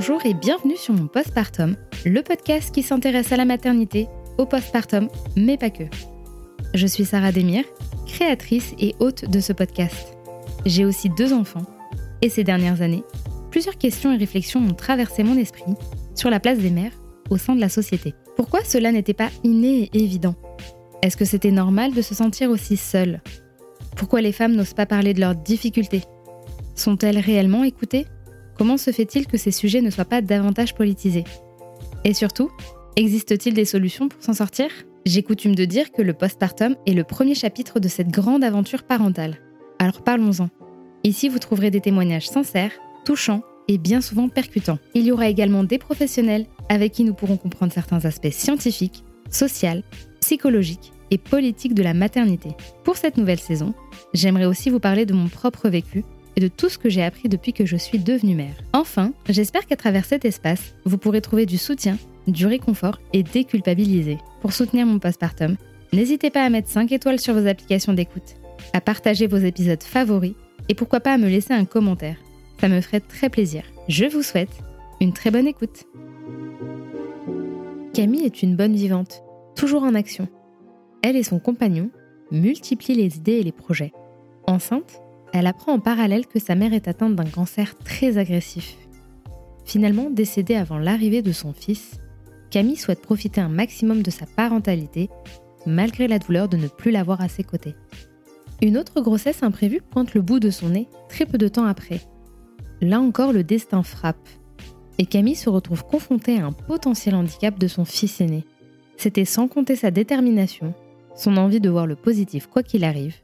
[0.00, 4.08] Bonjour et bienvenue sur mon postpartum, le podcast qui s'intéresse à la maternité,
[4.38, 5.84] au postpartum, mais pas que.
[6.72, 7.64] Je suis Sarah Demir,
[8.06, 10.16] créatrice et hôte de ce podcast.
[10.64, 11.66] J'ai aussi deux enfants,
[12.22, 13.04] et ces dernières années,
[13.50, 15.74] plusieurs questions et réflexions ont traversé mon esprit
[16.14, 16.98] sur la place des mères
[17.28, 18.14] au sein de la société.
[18.36, 20.34] Pourquoi cela n'était pas inné et évident?
[21.02, 23.20] Est-ce que c'était normal de se sentir aussi seule?
[23.96, 26.04] Pourquoi les femmes n'osent pas parler de leurs difficultés?
[26.74, 28.06] Sont-elles réellement écoutées?
[28.60, 31.24] Comment se fait-il que ces sujets ne soient pas davantage politisés?
[32.04, 32.50] Et surtout,
[32.94, 34.68] existe-t-il des solutions pour s'en sortir?
[35.06, 38.82] J'ai coutume de dire que le postpartum est le premier chapitre de cette grande aventure
[38.82, 39.38] parentale.
[39.78, 40.50] Alors parlons-en.
[41.04, 42.72] Ici, vous trouverez des témoignages sincères,
[43.06, 44.78] touchants et bien souvent percutants.
[44.92, 49.80] Il y aura également des professionnels avec qui nous pourrons comprendre certains aspects scientifiques, sociaux,
[50.20, 52.50] psychologiques et politiques de la maternité.
[52.84, 53.72] Pour cette nouvelle saison,
[54.12, 56.04] j'aimerais aussi vous parler de mon propre vécu
[56.36, 58.54] et de tout ce que j'ai appris depuis que je suis devenue mère.
[58.72, 64.18] Enfin, j'espère qu'à travers cet espace, vous pourrez trouver du soutien, du réconfort et déculpabiliser.
[64.40, 65.56] Pour soutenir mon postpartum,
[65.92, 68.36] n'hésitez pas à mettre 5 étoiles sur vos applications d'écoute,
[68.72, 70.34] à partager vos épisodes favoris
[70.68, 72.16] et pourquoi pas à me laisser un commentaire.
[72.60, 73.62] Ça me ferait très plaisir.
[73.88, 74.62] Je vous souhaite
[75.00, 75.86] une très bonne écoute.
[77.94, 79.22] Camille est une bonne vivante,
[79.56, 80.28] toujours en action.
[81.02, 81.90] Elle et son compagnon
[82.30, 83.92] multiplient les idées et les projets.
[84.46, 85.00] Enceinte,
[85.32, 88.76] elle apprend en parallèle que sa mère est atteinte d'un cancer très agressif.
[89.64, 92.00] Finalement décédée avant l'arrivée de son fils,
[92.50, 95.08] Camille souhaite profiter un maximum de sa parentalité,
[95.66, 97.74] malgré la douleur de ne plus l'avoir à ses côtés.
[98.60, 102.00] Une autre grossesse imprévue pointe le bout de son nez très peu de temps après.
[102.80, 104.28] Là encore, le destin frappe.
[104.98, 108.44] Et Camille se retrouve confrontée à un potentiel handicap de son fils aîné.
[108.96, 110.74] C'était sans compter sa détermination,
[111.14, 113.14] son envie de voir le positif quoi qu'il arrive,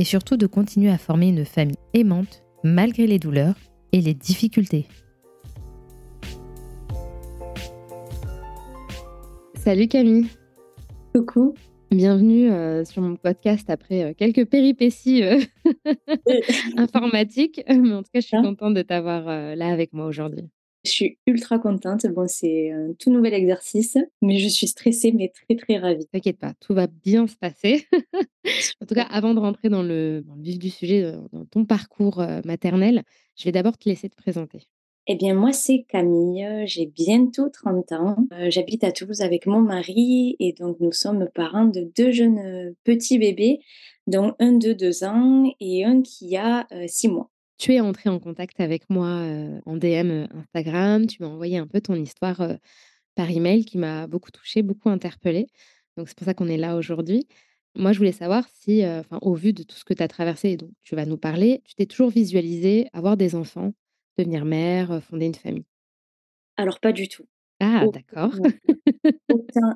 [0.00, 3.56] et surtout de continuer à former une famille aimante malgré les douleurs
[3.92, 4.86] et les difficultés.
[9.56, 10.26] Salut Camille.
[11.14, 11.52] Coucou.
[11.90, 15.38] Bienvenue euh, sur mon podcast après euh, quelques péripéties euh,
[16.78, 17.60] informatiques.
[17.68, 18.42] Mais en tout cas, je suis hein?
[18.42, 19.24] contente de t'avoir
[19.54, 20.48] là avec moi aujourd'hui.
[20.90, 22.04] Je suis ultra contente.
[22.08, 26.06] Bon, c'est un tout nouvel exercice, mais je suis stressée, mais très, très ravie.
[26.06, 27.86] T'inquiète pas, tout va bien se passer.
[28.82, 32.40] en tout cas, avant de rentrer dans le, vif du sujet, dans ton parcours euh,
[32.44, 33.04] maternel,
[33.36, 34.66] je vais d'abord te laisser te présenter.
[35.06, 36.66] Eh bien, moi, c'est Camille.
[36.66, 38.16] J'ai bientôt 30 ans.
[38.32, 42.38] Euh, j'habite à Toulouse avec mon mari et donc nous sommes parents de deux jeunes
[42.38, 43.60] euh, petits bébés,
[44.08, 47.29] dont un de deux ans et un qui a six mois
[47.60, 49.22] tu es entré en contact avec moi
[49.66, 52.42] en DM Instagram, tu m'as envoyé un peu ton histoire
[53.14, 55.46] par email qui m'a beaucoup touchée, beaucoup interpellée.
[55.98, 57.26] Donc c'est pour ça qu'on est là aujourd'hui.
[57.76, 58.82] Moi, je voulais savoir si,
[59.20, 61.60] au vu de tout ce que tu as traversé et dont tu vas nous parler,
[61.66, 63.72] tu t'es toujours visualisé avoir des enfants,
[64.16, 65.66] devenir mère, fonder une famille?
[66.56, 67.26] Alors pas du tout.
[67.60, 68.32] Ah, d'accord.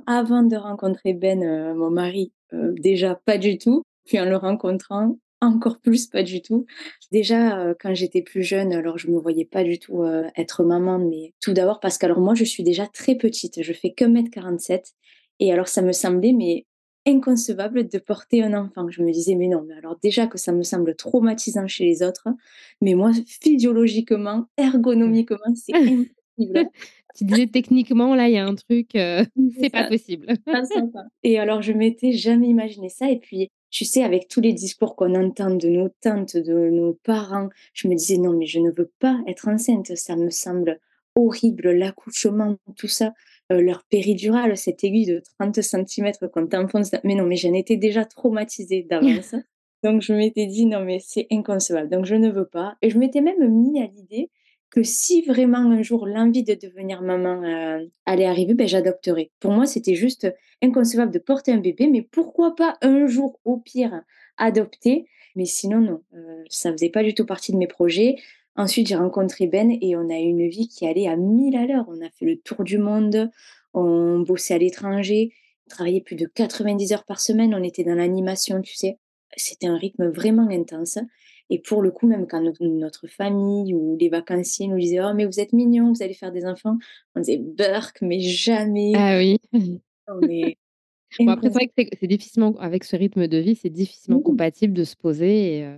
[0.07, 3.83] avant de rencontrer Ben, mon mari, déjà pas du tout.
[4.07, 6.67] Puis en le rencontrant, encore plus, pas du tout.
[7.13, 10.65] Déjà, euh, quand j'étais plus jeune, alors je me voyais pas du tout euh, être
[10.65, 13.93] maman, mais tout d'abord parce que alors moi, je suis déjà très petite, je fais
[13.93, 14.95] que 1m47.
[15.41, 16.67] Et alors, ça me semblait, mais
[17.07, 18.89] inconcevable de porter un enfant.
[18.91, 22.03] Je me disais, mais non, mais alors déjà que ça me semble traumatisant chez les
[22.03, 22.29] autres,
[22.81, 26.71] mais moi, physiologiquement, ergonomiquement, c'est impossible.
[27.17, 29.25] tu disais techniquement, là, il y a un truc, euh,
[29.61, 30.27] c'est pas possible.
[31.23, 33.11] Et alors, je m'étais jamais imaginé ça.
[33.11, 36.95] Et puis, tu sais, avec tous les discours qu'on entend de nos tantes, de nos
[37.03, 39.97] parents, je me disais non, mais je ne veux pas être enceinte.
[39.97, 40.79] Ça me semble
[41.17, 43.15] horrible, l'accouchement, tout ça,
[43.51, 46.93] euh, leur péridurale, cette aiguille de 30 cm qu'on t'enfonce.
[47.03, 49.35] Mais non, mais j'en étais déjà traumatisée d'avance.
[49.83, 51.91] Donc je m'étais dit non, mais c'est inconcevable.
[51.91, 52.77] Donc je ne veux pas.
[52.81, 54.31] Et je m'étais même mis à l'idée
[54.75, 59.31] que si vraiment un jour l'envie de devenir maman euh, allait arriver, ben, j'adopterais.
[59.39, 60.27] Pour moi, c'était juste
[60.63, 64.03] inconcevable de porter un bébé, mais pourquoi pas un jour, au pire,
[64.37, 65.07] adopter?
[65.37, 68.17] Mais sinon, non, euh, ça faisait pas du tout partie de mes projets.
[68.57, 71.67] Ensuite, j'ai rencontré Ben et on a eu une vie qui allait à mille à
[71.67, 71.85] l'heure.
[71.87, 73.31] On a fait le tour du monde,
[73.75, 75.33] on bossait à l'étranger,
[75.69, 78.99] on travaillait plus de 90 heures par semaine, on était dans l'animation, tu sais.
[79.37, 80.99] C'était un rythme vraiment intense.
[81.51, 85.27] Et pour le coup, même quand notre, famille ou les vacanciers nous disaient Oh, mais
[85.27, 86.79] vous êtes mignons, vous allez faire des enfants,
[87.15, 88.93] on disait Burk, mais jamais.
[88.97, 89.39] Ah oui.
[91.29, 94.85] après, c'est vrai que c'est difficilement, avec ce rythme de vie, c'est difficilement compatible de
[94.85, 95.59] se poser.
[95.59, 95.77] Et,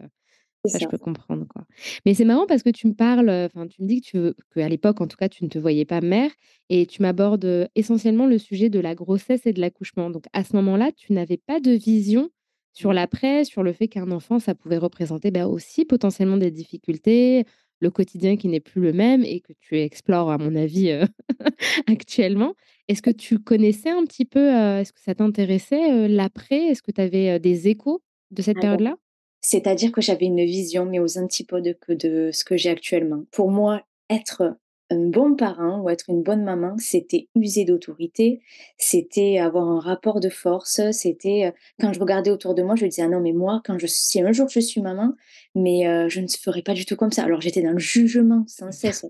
[0.68, 1.46] ça, je peux comprendre.
[1.46, 1.64] Quoi.
[2.04, 4.36] Mais c'est marrant parce que tu me parles, enfin, tu me dis que tu veux,
[4.54, 6.30] qu'à l'époque, en tout cas, tu ne te voyais pas mère
[6.68, 10.10] et tu m'abordes essentiellement le sujet de la grossesse et de l'accouchement.
[10.10, 12.30] Donc, à ce moment-là, tu n'avais pas de vision
[12.76, 17.44] sur l'après, sur le fait qu'un enfant, ça pouvait représenter bah, aussi potentiellement des difficultés,
[17.80, 21.04] le quotidien qui n'est plus le même et que tu explores à mon avis, heu,
[21.86, 22.54] actuellement.
[22.88, 26.66] Est-ce que tu connaissais un petit peu, heu, est-ce que ça t'intéressait, heu, l'après?
[26.66, 28.96] Est-ce que tu avais, des échos de cette période-là?
[29.40, 33.24] c'est-à-dire que j'avais une vision, mais aux antipodes que de ce que j'ai actuellement.
[33.30, 34.56] Pour moi, être
[34.90, 38.40] un bon parent ou être une bonne maman, c'était user d'autorité,
[38.78, 42.86] c'était avoir un rapport de force, c'était, heu, quand je regardais autour de moi, je
[42.86, 45.14] disais: «Ah non, mais moi, quand je si un jour je suis maman,
[45.54, 47.24] mais heu, je ne ferai pas du tout comme ça».
[47.24, 49.04] Alors j'étais dans le jugement sans cesse,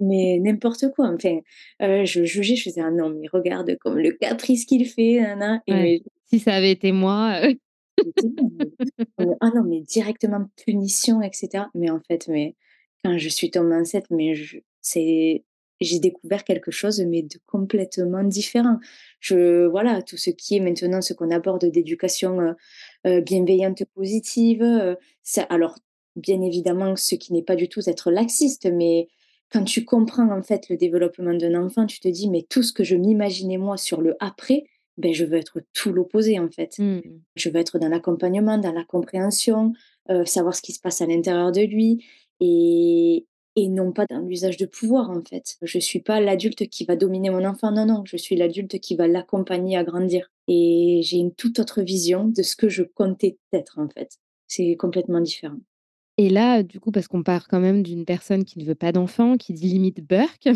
[0.00, 1.40] mais n'importe quoi, enfin,
[1.82, 5.36] heu, je jugeais, je faisais: «Ah non, mais regarde comme le caprice qu'il fait, nin
[5.36, 7.40] nin» et Ouais, mais si ça avait été moi,
[9.40, 11.70] ah non, mais directement punition et cetera.
[11.74, 12.56] Mais en fait, mais
[13.04, 15.44] quand je suis tombée enceinte, mais je c'est
[15.80, 18.78] j'ai découvert quelque chose, mais de complètement différent.
[19.20, 22.54] Je voilà, tout ce qui est maintenant ce qu'on aborde d'éducation, heu
[23.06, 25.76] heu, bienveillante, positive, ça alors
[26.16, 29.08] bien évidemment, ce qui n'est pas du tout être laxiste, mais
[29.52, 32.72] quand tu comprends en fait le développement d'un enfant, tu te dis: «Mais tout ce
[32.74, 34.64] que je m'imaginais moi sur le après,
[34.98, 36.78] beh, je veux être tout l'opposé en fait».
[36.78, 37.00] Mmh.
[37.36, 39.72] Je veux être dans l'accompagnement, dans la compréhension,
[40.26, 42.04] savoir ce qui se passe à l'intérieur de lui
[42.40, 43.26] et
[43.56, 45.56] et non pas dans l'usage de pouvoir, en fait.
[45.62, 48.96] Je suis pas l'adulte qui va dominer mon enfant, non, non, je suis l'adulte qui
[48.96, 53.38] va l'accompagner à grandir et j'ai une toute autre vision de ce que je comptais
[53.52, 54.18] être, en fait.
[54.48, 55.58] C'est complètement différent.
[56.18, 58.92] Et là, du coup, parce qu'on part quand même d'une personne qui ne veut pas
[58.92, 60.48] d'enfant, qui dit limite Burke,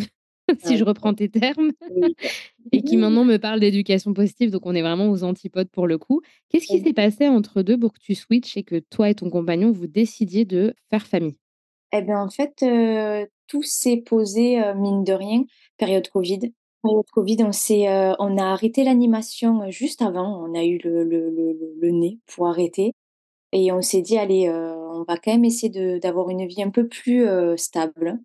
[0.58, 1.72] si Ah je reprends tes termes
[2.72, 5.98] et qui maintenant me parle d'éducation positive, donc on est vraiment aux antipodes pour le
[5.98, 6.20] coup.
[6.48, 9.30] Qu'est-ce qui s'est passé entre 2 pour que tu switches et que toi et ton
[9.30, 11.36] compagnon, vous décidiez de faire famille?
[11.92, 12.64] Et ben, en fait,
[13.46, 15.44] tout s'est posé, mine de rien,
[15.76, 16.52] période covid.
[16.82, 17.50] Période covid, on
[18.18, 20.42] on a arrêté l'animation, juste avant.
[20.44, 21.30] On a eu le le
[21.80, 22.92] le nez pour arrêter
[23.52, 26.88] et on s'est dit: «Allez, on va quand même essayer d'avoir une vie un peu
[26.88, 27.26] plus,
[27.58, 28.20] stable».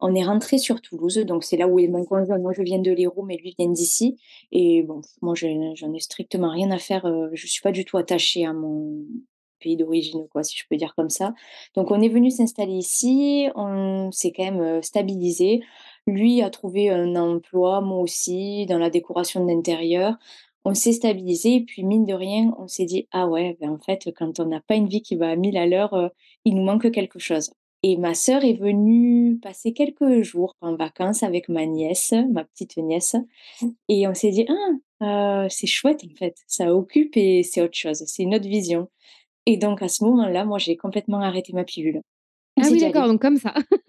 [0.00, 2.38] On est rentrés sur Toulouse, donc c'est là où est mon conjoint.
[2.38, 4.16] Moi, je viens de l'Hérault, mais lui vient d'ici
[4.52, 5.46] et bon, moi, je
[5.76, 9.04] j'en ai strictement rien à faire, je suis pas du tout attachée à mon
[9.64, 11.34] pays d'origine, quoi, si je peux dire comme ça.
[11.76, 15.62] Donc on est venu s'installer ici, on s'est quand même, heu, stabilisés.
[16.06, 20.16] Lui a trouvé un emploi, moi aussi, dans la décoration d'intérieur.
[20.66, 23.78] On s'est stabilisés et puis mine de rien, on s'est dit: «Ah ouais, ben, en
[23.78, 26.10] fait, quand on n'a pas une vie qui va à 1000 à l'heure, heu,
[26.44, 27.50] il nous manque quelque chose»
[27.86, 32.78] et ma sœur est venue passer quelques jours en vacances avec ma nièce, ma petite
[32.78, 33.14] nièce
[33.88, 34.46] et on s'est dit:
[35.00, 38.88] «Ah, c'est chouette, en fait, ça occupe et c'est autre chose, c'est une autre vision»
[39.46, 42.00] et donc à ce moment-là, moi, j'ai complètement arrêté ma pilule.
[42.56, 43.54] On Ah oui, d'accord, donc comme ça.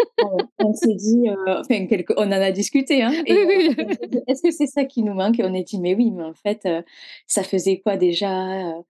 [0.60, 3.76] on s'est dit, heu, enfin quelque on en a discuté, hein Oui, oui.
[4.28, 6.34] «Est-ce que c'est ça qui nous manque?» et on a dit: «Mais oui, mais en
[6.34, 6.84] fait, heu,
[7.28, 8.84] ça faisait quoi déjà, heu,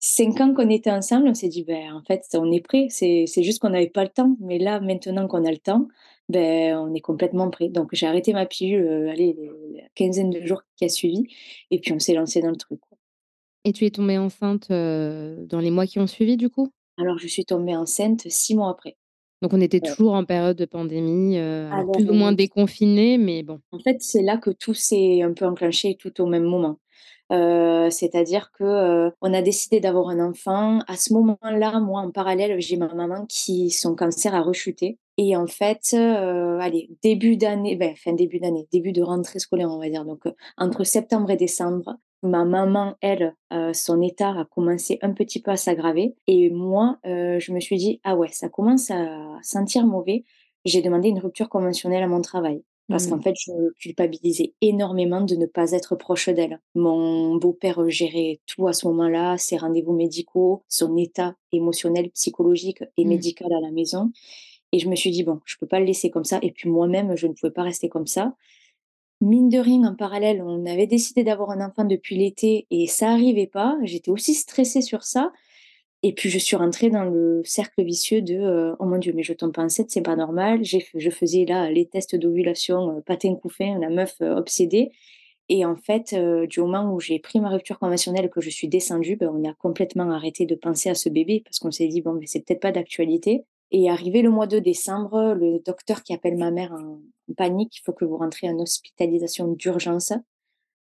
[0.00, 3.26] 5 ans qu'on était ensemble?» on s'est dit: «Beh, en fait, on est prêts, c'est
[3.42, 5.88] juste qu'on n'avait pas le temps, mais là, maintenant qu'on a le temps,
[6.28, 7.68] beh, on est complètement prêts».
[7.70, 9.36] Donc j'ai arrêté ma pilule, heu, allez,
[9.74, 11.24] la quinzaine de jours qui a suivi
[11.70, 12.80] et puis on s'est lancé dans le truc.
[13.64, 16.70] Et tu es tombée enceinte, heu, dans les mois qui ont suivi, du coup?
[16.98, 18.96] Alors je suis tombée enceinte 6 mois après.
[19.42, 19.96] Donc on était Ouais.
[19.96, 23.60] toujours en période de pandémie, heu, alors Alors, plus ou moins heu déconfinés, mais bon.
[23.72, 26.78] En fait, c'est là que tout s'est un peu enclenché tout au même moment.
[27.32, 30.80] Heu, c'est-à-dire que, heu, on a décidé d'avoir un enfant.
[30.88, 35.36] À ce moment-là, moi, en parallèle, j'ai ma maman qui son cancer a rechuté et
[35.36, 39.78] en fait, heu, allez, début d'année, ben, fin début d'année, début de rentrée scolaire, on
[39.78, 44.44] va dire, donc, heu, entre septembre et décembre, ma maman, elle, heu, son état a
[44.44, 48.28] commencé un petit peu à s'aggraver et moi, heu, je me suis dit: «Ah ouais,
[48.28, 50.24] ça commence à sentir mauvais».
[50.64, 52.62] J'ai demandé une rupture conventionnelle à mon travail.
[52.90, 53.06] Parce Mmh.
[53.06, 56.60] qu'en fait, je culpabilisais énormément de ne pas être proche d'elle.
[56.74, 63.04] Mon beau-père, gérait tout à ce moment-là, ses rendez-vous médicaux, son état émotionnel, psychologique et
[63.04, 63.24] Mmh.
[63.24, 64.10] médical à la maison
[64.72, 66.68] et je me suis dit: «Bon, je peux pas le laisser comme ça» et puis
[66.68, 68.34] moi-même, je ne pouvais pas rester comme ça.
[69.22, 73.10] Mine de rien, en parallèle, on avait décidé d'avoir un enfant depuis l'été et ça
[73.10, 73.76] arrivait pas.
[73.82, 75.30] J'étais aussi stressée sur ça
[76.02, 79.22] et puis je suis rentrée dans le cercle vicieux de, heu: «Oh mon Dieu, mais
[79.24, 80.64] je tombe pas enceinte, c'est pas normal».
[80.64, 84.90] J'ai je faisais là les tests d'ovulation, heu, patin couffin, la meuf, heu, obsédée
[85.50, 86.14] et en fait,
[86.48, 89.54] du moment où j'ai pris ma rupture conventionnelle, que je suis descendue, ben, on a
[89.54, 92.60] complètement arrêté de penser à ce bébé parce qu'on s'est dit: «Bon, mais c'est peut-être
[92.62, 97.00] pas d'actualité» et arrivé le mois de décembre, le docteur qui appelle ma mère en
[97.30, 100.12] en panique: «Il faut que vous rentriez en hospitalisation d'urgence».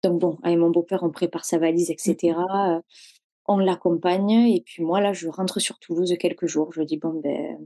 [0.04, 2.38] Donc bon, avec mon beau-père, on prépare sa valise et Mmh
[2.78, 2.82] heu,
[3.48, 6.72] on l'accompagne et puis moi, là, je rentre sur Toulouse quelques jours.
[6.74, 7.56] Je dis: «Bon, beh,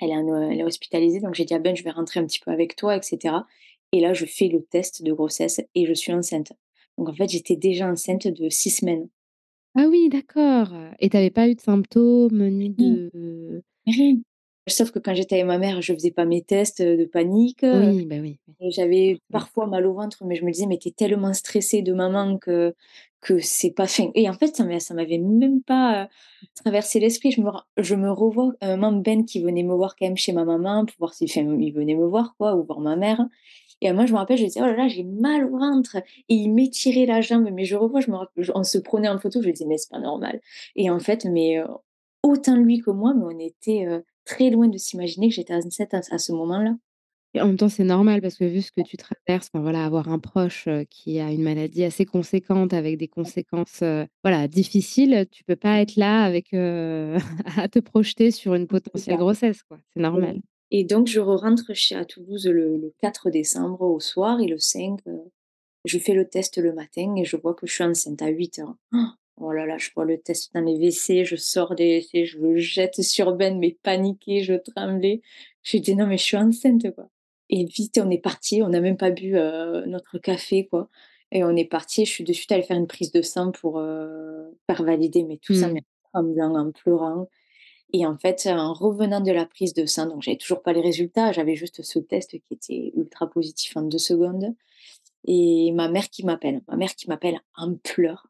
[0.00, 2.50] elle est elle hospitalisée», donc j'ai dit: «Ah ben, je vais rentrer un petit peu
[2.52, 3.46] avec toi et cetera»
[3.92, 6.52] et là, je fais le test de grossesse et je suis enceinte.
[6.98, 9.08] Donc en fait, j'étais déjà enceinte de 6 semaines.
[9.74, 14.22] Ah oui, d'accord et tu avais pas eu de symptômes ni de rien.
[14.68, 17.62] Sauf que quand j'étais avec ma mère, je faisais pas mes tests, heu, de panique,
[17.64, 18.38] heu, Oui, bah, oui,
[18.70, 19.46] j'avais Forcément.
[19.54, 22.38] parfois mal au ventre, mais je me disais: «Mais tu es tellement stressée de maman
[22.38, 22.74] que
[23.22, 26.08] que c'est pas enfin» et en fait, ça ça m'avait même pas, heu,
[26.54, 27.32] traversé l'esprit.
[27.32, 30.32] Je me je me revois, heu, même Ben qui venait me voir quand même chez
[30.32, 33.26] ma maman pour voir si enfin, il venait me voir quoi ou voir ma mère.
[33.82, 36.34] Et moi, je me rappelle, je disais: «Oh là là, j'ai mal au ventre» et
[36.34, 39.18] il m'étirait la jambe, mais je revois, je me rapp j on se prenait en
[39.18, 40.40] photo, je disais: «Mais c'est pas normal»
[40.76, 41.58] et en fait, mais
[42.22, 43.86] autant lui que moi, mais on était,
[44.26, 46.76] très loin de s'imaginer que j'étais enceinte à à ce moment-là.
[47.34, 49.84] Et en même temps, c'est normal parce que vu ce que tu traverses, enfin voilà,
[49.84, 53.82] avoir un proche, qui a une maladie assez conséquente avec des conséquences,
[54.24, 56.54] voilà, difficiles, tu peux pas être là avec,
[57.56, 59.78] à te projeter sur une potentielle grossesse, quoi.
[59.94, 60.36] C'est normal.
[60.36, 60.42] Oui
[60.72, 64.58] et donc je re-rentre chez à Toulouse le le 4 décembre au soir et le
[64.58, 65.30] 5, heu,
[65.84, 68.76] je fais le test le matin et je vois que je suis enceinte à 08:00.
[68.92, 68.98] Oh
[69.40, 72.56] là là, je vois le test dans les WC, je sors des WC, je le
[72.58, 75.20] jette sur Ben, mais paniquée, je tremblais.
[75.62, 77.08] Je lui dis: «Non, mais je suis enceinte, quoi»
[77.48, 80.88] et vite, on est partis, on n'a même pas bu, heu, notre café, quoi
[81.32, 82.04] et on est partis.
[82.06, 85.38] Je suis de suite allée faire une prise de sang pour, heu, faire valider, mais
[85.38, 85.72] tout ça, Mmh.
[85.72, 85.80] mais
[86.12, 87.28] en tremblant, en pleurant
[87.92, 90.80] et en fait, en revenant de la prise de sang, donc j'avais toujours pas les
[90.82, 94.54] résultats, j'avais juste ce test qui était ultra positif en 2 secondes
[95.26, 96.62] et ma mère qui m'appelle.
[96.68, 98.28] Ma mère qui m'appelle en pleurs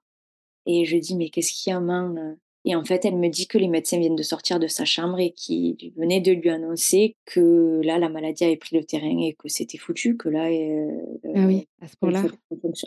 [0.66, 2.36] et je dis: «Mais qu'est-ce qu'il y a maman, heu?»
[2.68, 5.20] et en fait, elle me dit que les médecins viennent de sortir de sa chambre
[5.20, 9.34] et qu'ils venaient de lui annoncer que là, la maladie avait pris le terrain et
[9.34, 10.88] que c'était foutu, que là, heu,
[11.34, 12.28] Ah oui, à ce point-là?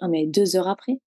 [0.02, 1.00] ah mais 2 heures après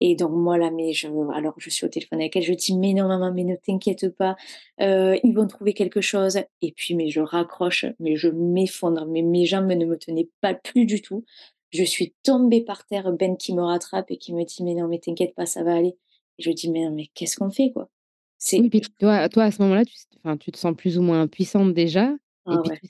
[0.00, 2.76] et donc moi là, mais je alors je suis au téléphone avec elle, je dis:
[2.78, 4.36] «Mais non maman, mais ne t'inquiète pas,
[4.82, 9.22] heu, ils vont trouver quelque chose» et puis mais je raccroche, mais je m'effondre, mais
[9.22, 11.24] mes jambes ne me tenaient pas plus du tout.
[11.72, 14.88] Je suis tombée par terre, Ben qui me rattrape et qui me dit: «Mais non,
[14.88, 15.96] mais t'inquiète pas, ça va aller»
[16.38, 17.90] je dis: «Mais mais qu'est-ce qu'on fait, quoi?»
[18.56, 19.94] Oui, C'est puis toi toi, à ce moment-là, tu
[20.40, 22.14] tu te sens plus ou moins impuissante déjà
[22.48, 22.80] et Ah puis ouais.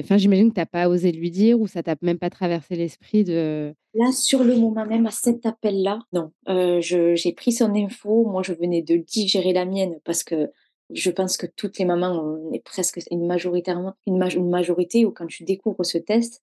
[0.00, 2.76] enfin, j'imagine que tu as pas osé lui dire ou ça t'a même pas traversé
[2.76, 7.52] l'esprit de Là, sur le moment même, à cet appel-là, non, heu, je j'ai pris
[7.52, 8.24] son info.
[8.24, 10.50] Moi, je venais de digérer la mienne parce que
[10.90, 15.06] je pense que toutes les mamans, on est presque une majoritairement une maj une majorité
[15.06, 16.42] où quand tu découvres ce test,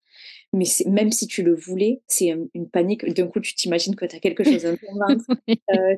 [0.54, 3.06] mais même si tu le voulais, c'est, hem, une panique.
[3.16, 4.78] D'un coup, tu t'imagines que tu as quelque chose heu,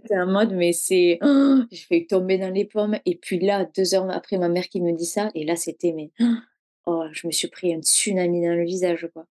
[0.07, 1.23] tu es en mode: «Mais c'est
[1.71, 4.81] j'ai failli tomber dans les pommes» et puis là, 2 heures après, ma mère qui
[4.81, 6.11] me dit ça et là, c'était mais
[6.87, 9.25] oh, je me suis pris un tsunami dans le visage, quoi.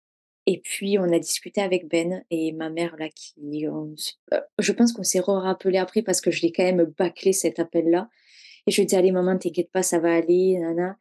[0.47, 4.41] Et puis on a discuté avec Ben et ma mère là qui on s heu,
[4.61, 8.09] je pense qu'on s'est re-rappelé après parce que je l'ai quand même bâclé cet appel-là
[8.69, 10.97] et je lui ai dit: «Allez maman, t'inquiète pas, ça va aller, nin».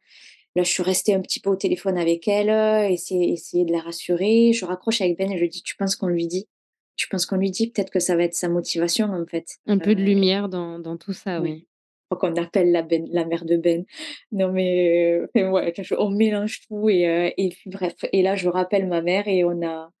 [0.56, 3.70] Là, je suis restée un petit peu au téléphone avec elle, heu, essayer essayer de
[3.72, 4.52] la rassurer.
[4.52, 6.48] Je raccroche avec Ben et je lui dis: «Tu penses qu'on lui dit?
[6.96, 7.70] Tu penses qu'on lui dit?
[7.70, 9.46] Peut-être que ça va être sa motivation, en fait».
[9.66, 11.66] Un peu de lumière dans dans tout ça, oui,
[12.10, 12.18] oui.
[12.18, 13.84] qu'on appelle la Ben la mère de Ben.
[14.32, 18.48] Non mais heu, enfin ouais, on mélange tout et et puis bref et là, je
[18.48, 19.92] rappelle ma mère et on a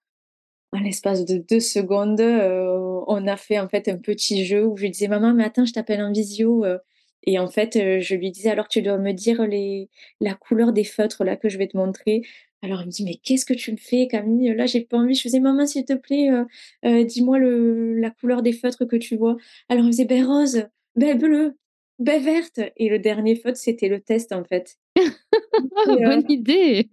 [0.72, 4.82] en l'espace de 2 secondes, on a fait, en fait, un petit jeu où je
[4.82, 6.78] lui disais: «Maman, mais attends, je t'appelle en visio, heu»
[7.24, 9.88] et en fait, heu, je lui disais: «Alors tu dois me dire les
[10.20, 12.22] la couleur des feutres là que je vais te montrer».
[12.62, 14.54] Alors elle me dit: «Mais qu'est-ce que tu me fais Camille?
[14.54, 15.14] Là, j'ai pas envie».
[15.14, 16.46] Je faisais: «Maman, s'il te plaît, heu
[16.86, 19.36] heu, dis-moi le la couleur des feutres que tu vois».
[19.68, 21.56] Alors elle me faisait: «Beh, rose, beh, bleu,
[21.98, 24.76] beh, verte» et le dernier feutre, c'était le test, en fait
[25.86, 26.90] et Bonne idée!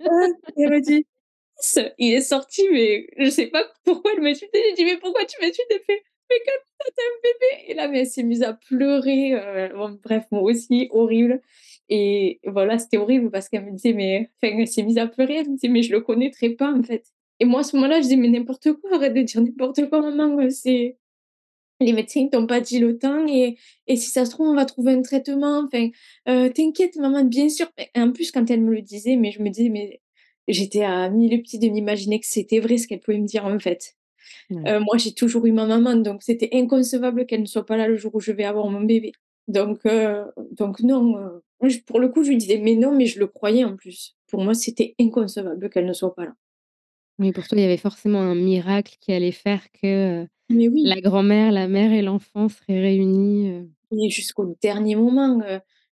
[0.58, 1.06] elle m'a dit:
[1.62, 4.60] «Ce il est sorti» mais je sais pas pourquoi elle m'a insultée.
[4.70, 7.88] J'ai dit: «Mais pourquoi tu m'insultes?» Elle fait: «Mais tu as un bébé» et là,
[7.88, 9.34] mais elle s'est mise à pleurer,
[9.76, 11.42] bon bref, moi aussi, horrible
[11.90, 15.36] et voilà, c'était horrible parce qu'elle me disait mais enfin, elle s'est mise à pleurer.
[15.38, 17.06] Elle me disait: «Mais je le connaîtrais pas, en fait»
[17.42, 20.02] et moi, à ce moment-là, je disais: «Mais n'importe quoi, arrête de dire n'importe quoi
[20.02, 20.98] maman, c'est
[21.82, 24.56] les médecins, ils t'ont pas dit le temps et et si ça se trouve, on
[24.56, 25.90] va trouver un traitement, enfin,
[26.30, 27.68] heu, t'inquiète maman, bien sûr»
[27.98, 30.02] en plus, quand elle me le disait, mais je me disais mais
[30.50, 33.60] j'étais à 1000 petits de m'imaginer que c'était vrai ce qu'elle pouvait me dire, en
[33.60, 33.94] fait.
[34.68, 37.88] Heu, moi, j'ai toujours eu ma maman, donc c'était inconcevable qu'elle ne soit pas là
[37.88, 39.12] le jour où je vais avoir mon bébé.
[39.48, 43.06] Donc heu, donc non, heu, j pour le coup, je lui disais: «Mais non», mais
[43.08, 44.16] je le croyais, en plus.
[44.28, 46.36] Pour moi, c'était inconcevable qu'elle ne soit pas là.
[47.20, 50.84] Oui, pour toi, il y avait forcément un miracle qui allait faire que, Mais oui.
[50.84, 55.40] la grand-mère, la mère et l'enfant seraient réunis, Et jusqu'au dernier moment,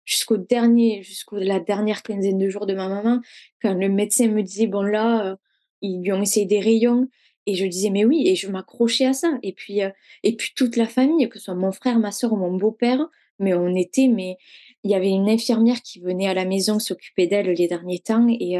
[0.06, 3.22] jusqu'au dernier jusqu'au la dernière quinzaine de jours de ma maman,
[3.62, 5.38] quand le médecin me disait: «Bon là,
[5.82, 7.08] ils lui ont essayé des rayons»
[7.48, 9.92] et je disais: «Mais oui» et je m'accrochais à ça et puis, heu
[10.24, 13.08] et puis toute la famille, que ce soit mon frère, ma sœur ou mon beau-père,
[13.40, 14.38] mais on était mais
[14.84, 18.28] il y avait une infirmière qui venait à la maison s'occuper d'elle les derniers temps
[18.30, 18.54] et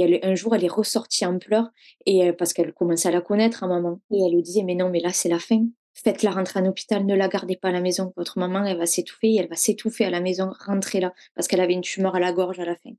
[0.00, 1.70] elle un jour, elle est ressortie en pleurs
[2.06, 4.74] et heu, parce qu'elle commençait à la connaître, hein, maman et elle lui disait: «Mais
[4.76, 5.66] non, mais là, c'est la fin».
[5.94, 8.12] Faites-la rentrer en hôpital, ne la gardez pas à la maison.
[8.16, 11.12] Votre maman, elle va s'étouffer, elle va s'étouffer à la maison, rentrez-la.
[11.34, 12.90] Parce qu'elle avait une tumeur à la gorge à la fin.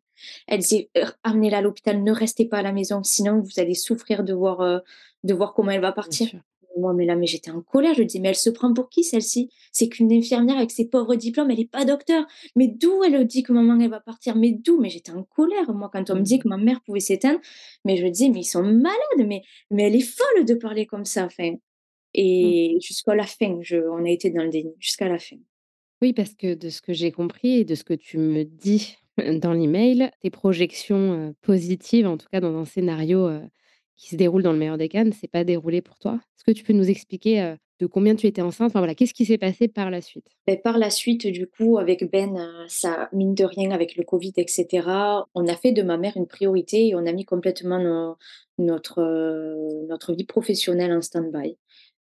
[0.48, 0.90] Elle disait:
[1.24, 4.62] «Amenez-la à l'hôpital, ne restez pas à la maison, sinon vous allez souffrir de voir,
[4.62, 4.82] heu,
[5.24, 6.30] de voir comment elle va partir».
[6.78, 9.04] Moi, mais là, mais j'étais en colère, je disais: «Mais elle se prend pour qui
[9.04, 9.50] celle-ci?
[9.74, 12.26] C'est qu'une infirmière avec ses pauvres diplômes, elle est pas docteur.
[12.56, 14.36] Mais d'où elle dit que maman, elle va partir?
[14.38, 16.40] Mais d'où?» mais j'étais en colère, moi, quand on me disait Mmh.
[16.40, 17.40] que ma mère pouvait s'éteindre,
[17.86, 21.06] mais je disais: «Mais ils sont malades, mais mais elle est folle de parler comme
[21.06, 21.56] ça», enfin
[22.16, 22.20] Mmh.
[22.20, 25.38] et jusqu'à la fin, je on a été dans le déni, jusqu'à la fin.
[26.02, 28.98] Oui, parce que de ce que j'ai compris et de ce que tu me dis
[29.42, 33.30] dans l'email, tes projections, positives, en tout cas dans un scénario,
[33.98, 36.20] qui se déroule dans le meilleur des cas, ne s'est pas déroulé pour toi.
[36.36, 38.72] Est-ce que tu peux nous expliquer, de combien tu étais enceinte?
[38.72, 40.26] Enfin voilà, qu'est-ce qui s'est passé par la suite?
[40.48, 44.34] Et par la suite, du coup, avec Ben, ça mine de rien, avec le covid
[44.38, 47.80] et cetera, on a fait de ma mère une priorité et on a mis complètement
[47.80, 48.18] no
[48.58, 49.02] notre,
[49.88, 51.58] notre vie professionnelle en stand-by.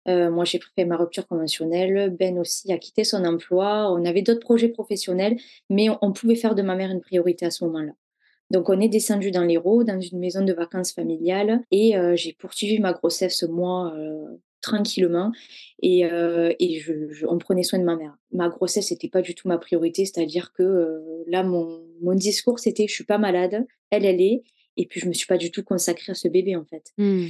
[0.09, 3.91] Heu, moi, j'ai fait ma rupture conventionnelle, Ben aussi a quitté son emploi.
[3.93, 5.37] On avait d'autres projets professionnels,
[5.69, 7.93] mais on pouvait faire de ma mère une priorité à ce moment-là.
[8.51, 12.35] Donc on est descendu dans l'Hérault, dans une maison de vacances familiale et heu, j'ai
[12.35, 15.33] poursuivi ma grossesse, moi, heu, tranquillement
[15.83, 16.03] et
[16.81, 18.17] je on prenait soin de ma mère.
[18.33, 22.87] Ma grossesse était pas du tout ma priorité, c'est-à-dire que, là, mon mon discours, c'était:
[22.89, 24.43] «Je suis pas malade, elle, elle est»
[24.77, 26.93] et puis je me suis pas du tout consacrée à ce bébé, en fait.
[26.99, 27.27] Mmh.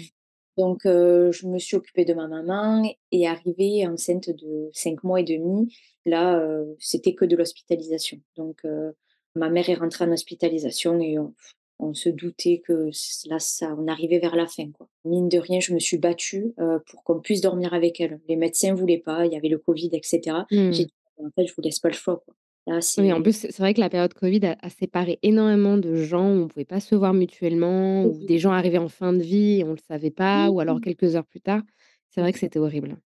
[0.60, 5.20] Donc heu, je me suis occupée de ma maman et arrivée enceinte de 5 mois
[5.20, 5.74] et demi,
[6.06, 8.20] là, heu, c'était que de l'hospitalisation.
[8.36, 8.94] Donc heu,
[9.34, 11.34] ma mère est rentrée en hospitalisation et on
[11.82, 12.90] on se doutait que
[13.26, 14.88] là, ça on arrivait vers la fin, quoi.
[15.06, 16.54] Mine de rien, je me suis battue,
[16.86, 18.20] pour qu'on puisse dormir avec elle.
[18.28, 20.46] Les médecins voulaient pas, il y avait le covid et cetera.
[20.70, 20.86] J'ai Mmh.
[20.86, 22.34] dit: «En fait, je vous laisse pas le choix, quoi.
[22.70, 25.78] Là, Oui, en c'est» plus, c'est vrai que la période covid a a séparé énormément
[25.78, 29.12] de gens où on pouvait pas se voir mutuellement, où des gens arrivaient en fin
[29.12, 31.62] de vie et on le savait pas, ou alors quelques heures plus tard.
[32.10, 32.40] C'est vrai que Exact.
[32.40, 33.00] c'était horrible.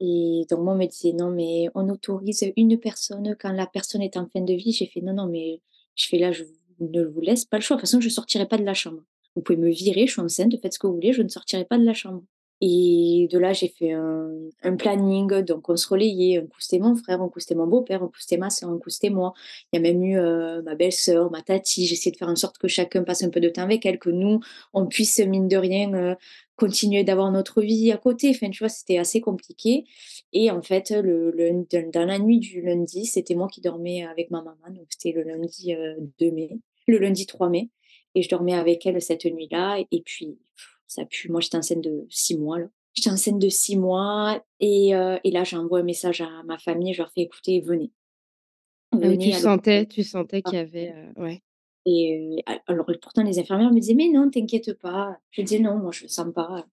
[0.00, 4.02] Et donc moi, on me disait: «Non, mais on autorise une personne quand la personne
[4.02, 4.72] est en fin de vie».
[4.72, 5.60] J'ai fait: «Non, non, mais»
[5.96, 7.76] je fais: «Là, je vous ne vous laisse pas le choix.
[7.76, 9.02] De toute façon, je sortirai pas de la chambre.
[9.34, 11.64] Vous pouvez me virer, je suis enceinte, faites ce que vous voulez, je ne sortirai
[11.64, 12.22] pas de la chambre».
[12.60, 16.38] Et de là, j'ai fait un planning, donc on se relayait.
[16.38, 18.70] Un coup, c'était mon frère, un coup, c'était mon beau-père, un coup, c'était ma sœur,
[18.70, 19.32] un coup, c'était moi.
[19.72, 21.86] Il y a même eu, heu, ma belle-sœur, ma tati.
[21.86, 24.10] J'essayais de faire en sorte que chacun passe un peu de temps avec elle, que
[24.10, 24.40] nous,
[24.74, 26.16] on puisse, mine de rien, heu,
[26.56, 28.30] continuer d'avoir notre vie à côté.
[28.30, 29.84] Enfin, tu vois, c'était assez compliqué
[30.32, 34.30] et en fait, le lun dans la nuit du lundi, c'était moi qui dormais avec
[34.30, 36.50] ma maman, donc c'était le lundi, heu, 2 mai,
[36.88, 37.70] le lundi 3 mai
[38.14, 40.38] et je dormais avec elle cette nuit-là et puis
[40.88, 41.30] ça pue.
[41.30, 42.66] Moi, j'étais enceinte de 6 mois, là.
[42.94, 46.94] J'étais enceinte de 6 mois et heu et là, j'envoie un message à ma famille,
[46.94, 47.92] je leur fais: «Écoutez, venez,
[48.92, 49.52] Ah oui, tu venez à l'hôpital».
[49.52, 51.42] sentais tu sentais qu'il y avait, heu, ouais.
[51.86, 55.18] et heu, a alors pourtant les infirmières me disaient: «Mais non, t'inquiète pas».
[55.30, 56.66] Je disais: «Non, moi je le sens pas».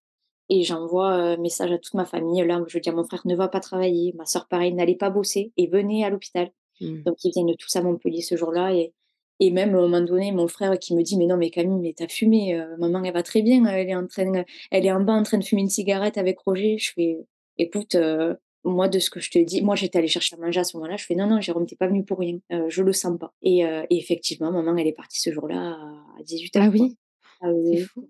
[0.49, 2.45] Et j'envoie, un message à toute ma famille.
[2.45, 4.13] Là, je dis à mon frère: «Ne va pas travailler».
[4.17, 6.51] Ma sœur pareil: «N'allez pas bosser et venez à l'hôpital».
[6.82, 7.04] Mmh.
[7.04, 8.93] Donc ils viennent tous à Montpellier ce jour-là et
[9.39, 11.80] et même à un moment donné, mon frère qui me dit: «Mais non, mais Camille,
[11.82, 14.86] mais tu as fumé, heu, maman elle va très bien, elle est en train elle
[14.86, 16.78] est en bas en train de fumer une cigarette avec Roger».
[16.78, 17.17] Je fais:
[17.58, 20.60] «Écoute, heu, moi de ce que je te dis» moi j'étais allée chercher à manger
[20.62, 22.69] à ce moment-là, je fais: «Non, non Jérôme, tu es pas venu pour rien, heu,
[22.69, 25.78] je le sens pas» et heu et effectivement maman elle est partie ce jour-là
[26.19, 26.89] à Ah 18:00 quoi.
[26.89, 26.98] oui?
[27.41, 28.10] Ah C'est oui, fou.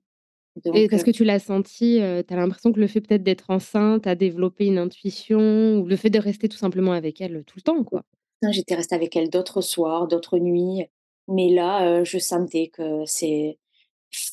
[0.73, 0.81] oui.
[0.83, 3.23] Et Donc parce que tu l'as senti, heu, tu as l'impression que le fait peut-être
[3.23, 7.43] d'être enceinte a développé une intuition ou le fait de rester tout simplement avec elle,
[7.45, 8.03] tout le temps, quoi?
[8.41, 10.85] Non, j'étais restée avec elle d'autres soirs, d'autres nuits,
[11.27, 13.57] mais là, je sentais que c'est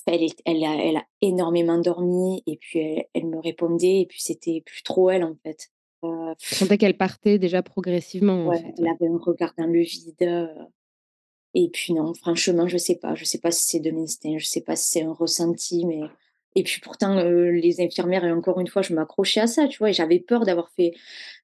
[0.07, 4.07] elle est elle a elle a énormément dormi et puis elle elle me répondait et
[4.07, 5.71] puis c'était plus trop elle, en fait.
[6.39, 8.91] Tu sentais qu'elle partait déjà progressivement, en ouais, fait, elle ouais.
[8.91, 10.51] avait un regard dans le vide,
[11.55, 13.15] et puis non, franchement, je sais pas.
[13.15, 16.01] Je sais pas si c'est de l'instinct, je sais pas si c'est un ressenti, mais
[16.55, 19.91] et puis pourtant, les infirmières et encore une fois, je m'accrochais à ça, tu vois?
[19.91, 20.93] Et j'avais peur d'avoir fait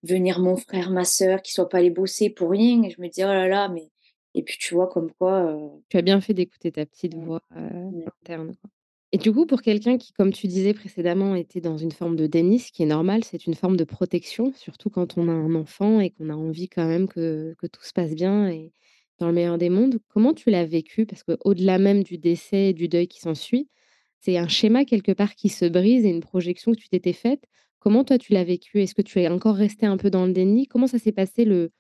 [0.03, 3.09] venir mon frère, ma sœur, qu'ils soient pas allés bosser pour rien et je me
[3.09, 3.91] disais: «Oh là là», mais
[4.39, 7.43] et puis tu vois comme quoi, heu Tu as bien fait d'écouter ta petite voix,
[7.51, 8.09] ouais.
[8.23, 8.71] interne, quoi.
[9.13, 12.27] Et du coup, pour quelqu'un qui, comme tu disais précédemment, était dans une forme de
[12.27, 15.55] déni, ce qui est normal, c'est une forme de protection, surtout quand on a un
[15.55, 18.73] enfant et qu'on a envie quand même que que tout se passe bien et
[19.19, 19.99] dans le meilleur des mondes.
[20.09, 21.07] Comment tu l'as vécu?
[21.07, 23.69] Parce qu'au-delà même du décès et du deuil qui s'ensuit,
[24.21, 27.45] c'est un schéma quelque part qui se brise et une projection que tu t'étais faite.
[27.79, 28.83] Comment toi tu l'as vécu?
[28.83, 30.67] Est-ce que tu es encore resté un peu dans le déni?
[30.67, 31.71] Comment ça s'est passé le,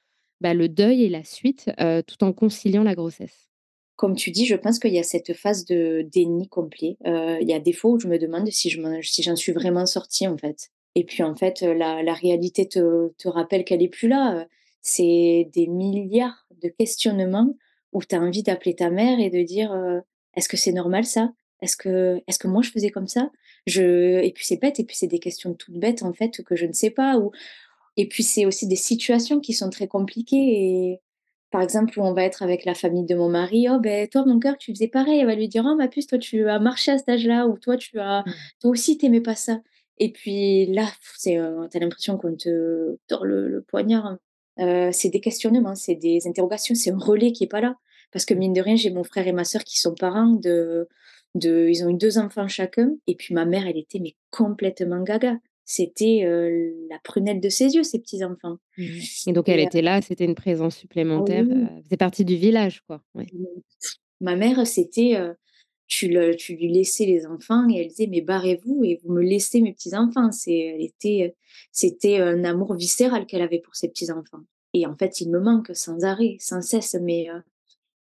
[0.40, 1.70] bah, le deuil et la suite,
[2.06, 3.48] tout en conciliant la grossesse?
[3.96, 6.96] Comme tu dis, je pense qu'il y a cette phase de déni complet.
[7.04, 9.52] Il y a des fois où je me demande si je m'en si j'en suis
[9.52, 13.82] vraiment sortie, en fait et puis, en fait, la la réalité te te rappelle qu'elle
[13.82, 14.46] est plus là.
[14.82, 17.54] C'est des milliards de questionnements
[17.92, 19.72] où tu as envie d'appeler ta mère et de dire,
[20.34, 21.32] «Est-ce que c'est normal ça?
[21.62, 23.30] Est-ce que est-ce que moi je faisais comme ça?
[23.66, 26.56] Je et puis c'est bête et puis c'est des questions toutes bêtes en fait que
[26.56, 27.32] je ne sais pas ou
[27.98, 31.00] et puis c'est aussi des situations qui sont très compliquées et
[31.50, 34.24] par exemple, où on va être avec la famille de mon mari: «Oh ben toi
[34.26, 35.20] mon cœur tu faisais pareil».
[35.20, 37.58] Elle va lui dire: «Oh ma puce toi tu as marché à cet âge-là» ou
[37.58, 38.32] «Toi tu as Mmh.
[38.60, 39.60] toi aussi tu aimais pas ça»
[40.00, 44.16] et puis là, c'est, heu, tu as l'impression qu'on te tord le le poignard.
[44.60, 47.76] Heu, c'est des questionnements, c'est des interrogations, c'est un relais qui est pas là.
[48.12, 50.88] Parce que mine de rien, j'ai mon frère et ma sœur qui sont parents de
[51.34, 55.02] de ils ont eu 2 enfants chacun et puis ma mère, elle était mais complètement
[55.02, 55.36] gaga.
[55.70, 56.22] C'était,
[56.88, 58.84] la prunelle de ses yeux, ces petits enfants Mmh
[59.26, 62.24] et donc elle et était là, c'était une présence supplémentaire, heu, oui, elle faisait partie
[62.24, 63.26] du village, quoi, ouais.
[64.22, 65.18] Ma mère, c'était,
[65.86, 69.20] tu le tu lui laissais les enfants et elle disait: «Mais barrez-vous et vous me
[69.22, 70.32] laissez mes petits-enfants».
[70.32, 71.34] C'est elle était,
[71.70, 75.70] c'était un amour viscéral qu'elle avait pour ses petits-enfants et en fait, il me manque
[75.74, 77.28] sans arrêt, sans cesse, mais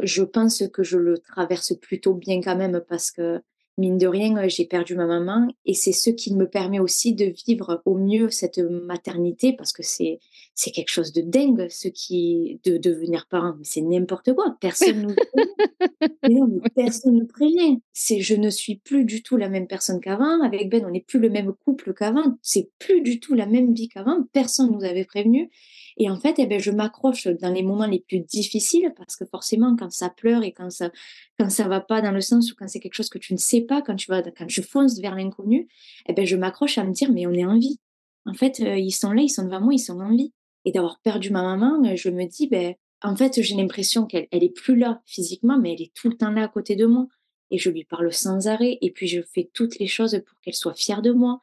[0.01, 3.43] Je pense que je le traverse plutôt bien quand même parce que,
[3.79, 7.15] mine de rien, heu, j'ai perdu ma maman et c'est ce qui me permet aussi
[7.15, 10.19] de vivre au mieux cette maternité parce que c'est
[10.55, 15.15] c'est quelque chose de dingue ce qui de devenir parent, c'est n'importe quoi, personne nous
[16.29, 17.81] non, mais personne ne prévient.
[17.93, 20.43] C'est je ne suis plus du tout la même personne qu'avant.
[20.43, 22.37] Avec Ben, on n'est plus le même couple qu'avant.
[22.43, 24.25] C'est plus du tout la même vie qu'avant.
[24.33, 25.51] Personne nous avait prévenu.
[25.97, 29.25] Et en fait, eh ben, je m'accroche dans les moments les plus difficiles parce que
[29.25, 30.91] forcément, quand ça pleure et quand ça,
[31.39, 33.39] quand ça va pas dans le sens ou quand c'est quelque chose que tu ne
[33.39, 35.69] sais pas, quand tu vas, quand tu fonces vers l'inconnu,
[36.09, 37.79] eh ben, je m'accroche à me dire, mais on est en vie.
[38.25, 40.33] En fait, euh, ils sont là, ils sont devant moi, ils sont en vie.
[40.65, 44.29] Et d'avoir perdu ma maman, euh, je me dis, ben, en fait, j'ai l'impression qu'elle
[44.31, 46.87] elle est plus là physiquement, mais elle est tout le temps là à côté de
[46.87, 47.07] moi
[47.51, 50.55] et je lui parle sans arrêt et puis je fais toutes les choses pour qu'elle
[50.55, 51.39] soit fière de moi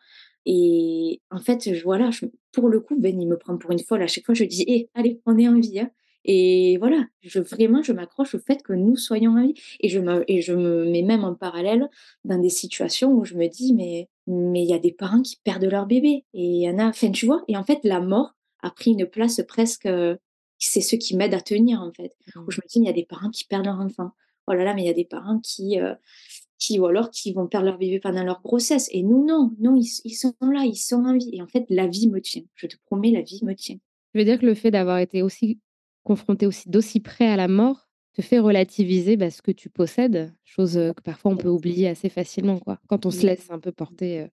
[0.45, 3.79] et en fait, je voilà, je pour le coup, Ben, il me prend pour une
[3.79, 4.01] folle.
[4.03, 5.91] À chaque fois, je dis: «Eh, allez, on est en vie, hein»
[6.25, 9.99] et voilà, je vraiment, je m'accroche au fait que nous soyons en vie et je
[9.99, 11.89] me et je me mets même en parallèle
[12.25, 15.37] dans des situations où je me dis: «Mais mais il y a des parents qui
[15.43, 17.43] perdent leur bébé» et il y en a enfin, tu vois?
[17.47, 19.87] Et en fait, la mort a pris une place presque,
[20.57, 22.15] c'est ce qui m'aide à tenir, en fait.
[22.47, 22.51] Où Mmh.
[22.51, 24.11] je me dis: «Mais il y a des parents qui perdent leur enfant.
[24.47, 25.95] Oh là là, mais il y a des parents qui, heu,
[26.59, 29.75] qui ou alors qui vont perdre leur bébé pendant leur grossesse» et nous, non, non,
[29.75, 32.43] ils ils sont là, ils sont en vie et en fait, la vie me tient.
[32.55, 33.77] Je te promets, la vie me tient.
[34.13, 35.59] Tu veux dire que le fait d'avoir été aussi
[36.03, 40.33] confronté aussi d'aussi près à la mort te fait relativiser, bah, ce que tu possèdes,
[40.43, 43.59] chose, heu, que parfois on peut oublier assez facilement, quoi, quand on se laisse un
[43.59, 44.29] peu porter, heu,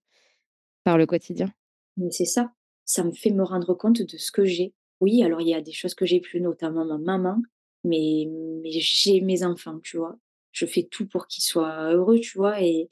[0.83, 1.51] par le quotidien?
[1.97, 2.53] mais c'est ça,
[2.85, 4.73] ça me fait me rendre compte de ce que j'ai.
[5.01, 7.41] Oui, alors il y a des choses que j'ai plus, notamment ma maman,
[7.83, 8.25] mais
[8.63, 10.17] mais j'ai mes enfants, tu vois?
[10.57, 12.61] Je fais tout pour qu'ils soient heureux, tu vois?
[12.61, 12.89] Et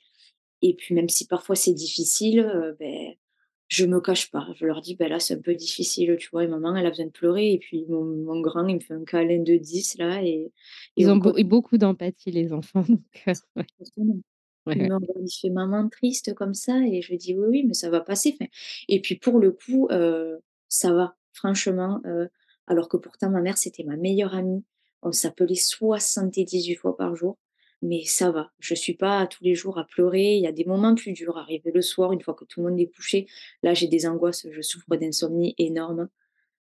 [0.61, 3.19] Et puis même si parfois c'est difficile, heu, beh,
[3.69, 4.47] je me cache pas.
[4.55, 6.43] Je leur dis: «Bah, là, c'est un peu difficile, tu vois?
[6.45, 8.93] Et maman, elle a besoin de pleurer» et puis mon mon grand, il me fait
[8.95, 10.51] un câlin de 10 là et
[10.97, 12.83] et Ils on ont beaucoup d'empathie les enfants
[13.97, 14.17] donc
[14.65, 14.91] ouais, ouais,
[15.23, 18.01] il fait: «Maman triste comme ça» et je lui dis: «Oui, oui, mais ça va
[18.01, 18.35] passer».
[18.39, 18.49] Enfin
[18.89, 22.29] et puis pour le coup, heu, ça va, franchement, heu,
[22.67, 24.63] alors que pourtant ma mère, c'était ma meilleure amie.
[25.01, 27.37] On s'appelait 78 fois par jour,
[27.81, 28.51] mais ça va.
[28.59, 30.35] Je suis pas tous les jours à pleurer.
[30.35, 32.69] Il y a des moments plus durs, arrivé le soir, une fois que tout le
[32.69, 33.27] monde est couché.
[33.63, 36.09] Là, j'ai des angoisses, je souffre d'insomnie énorme,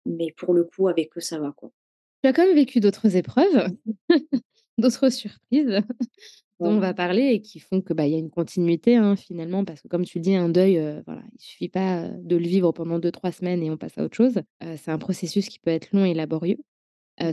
[0.06, 1.70] mais pour le coup, avec eux, ça va, quoi.
[2.22, 3.68] Tu as quand même vécu d'autres épreuves,
[4.78, 5.82] d'autres surprises
[6.60, 9.64] dont on va parler et qui font que, bah, y a une continuité, hein, finalement
[9.64, 12.46] parce que comme tu le dis, un deuil, heu, voilà, il suffit pas, de le
[12.46, 14.38] vivre pendant deux trois semaines et on passe à autre chose.
[14.62, 16.58] Heu, c'est un processus qui peut être long et laborieux.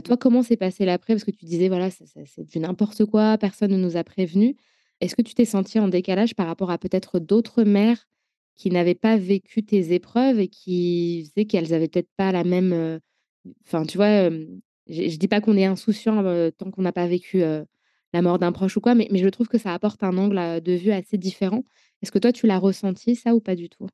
[0.04, 1.14] Toi, comment s'est passé l'après?
[1.14, 4.54] Parce que tu disais, voilà, c'est du n'importe quoi, personne ne nous a prévenus.
[5.00, 8.06] Est-ce que tu t'es sentie en décalage par rapport à peut-être d'autres mères
[8.54, 13.00] qui n'avaient pas vécu tes épreuves et qui faisaient qu'elles avaient peut-être pas la même,
[13.66, 14.48] enfin, tu vois, je
[14.88, 16.22] je dis pas qu'on est insouciant,
[16.58, 17.40] tant qu'on n'a pas vécu,
[18.14, 20.72] la mort d'un proche ou quoi, mais je trouve que ça apporte un angle, de
[20.74, 21.64] vue assez différent.
[22.02, 23.86] Est-ce que toi, tu l'as ressenti ça ou pas du tout?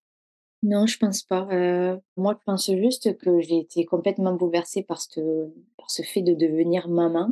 [0.62, 1.47] Non, je pense pas.
[2.16, 5.21] Moi, je pense juste que j'ai été complètement bouleversée par ce
[5.77, 7.31] par ce fait de devenir maman.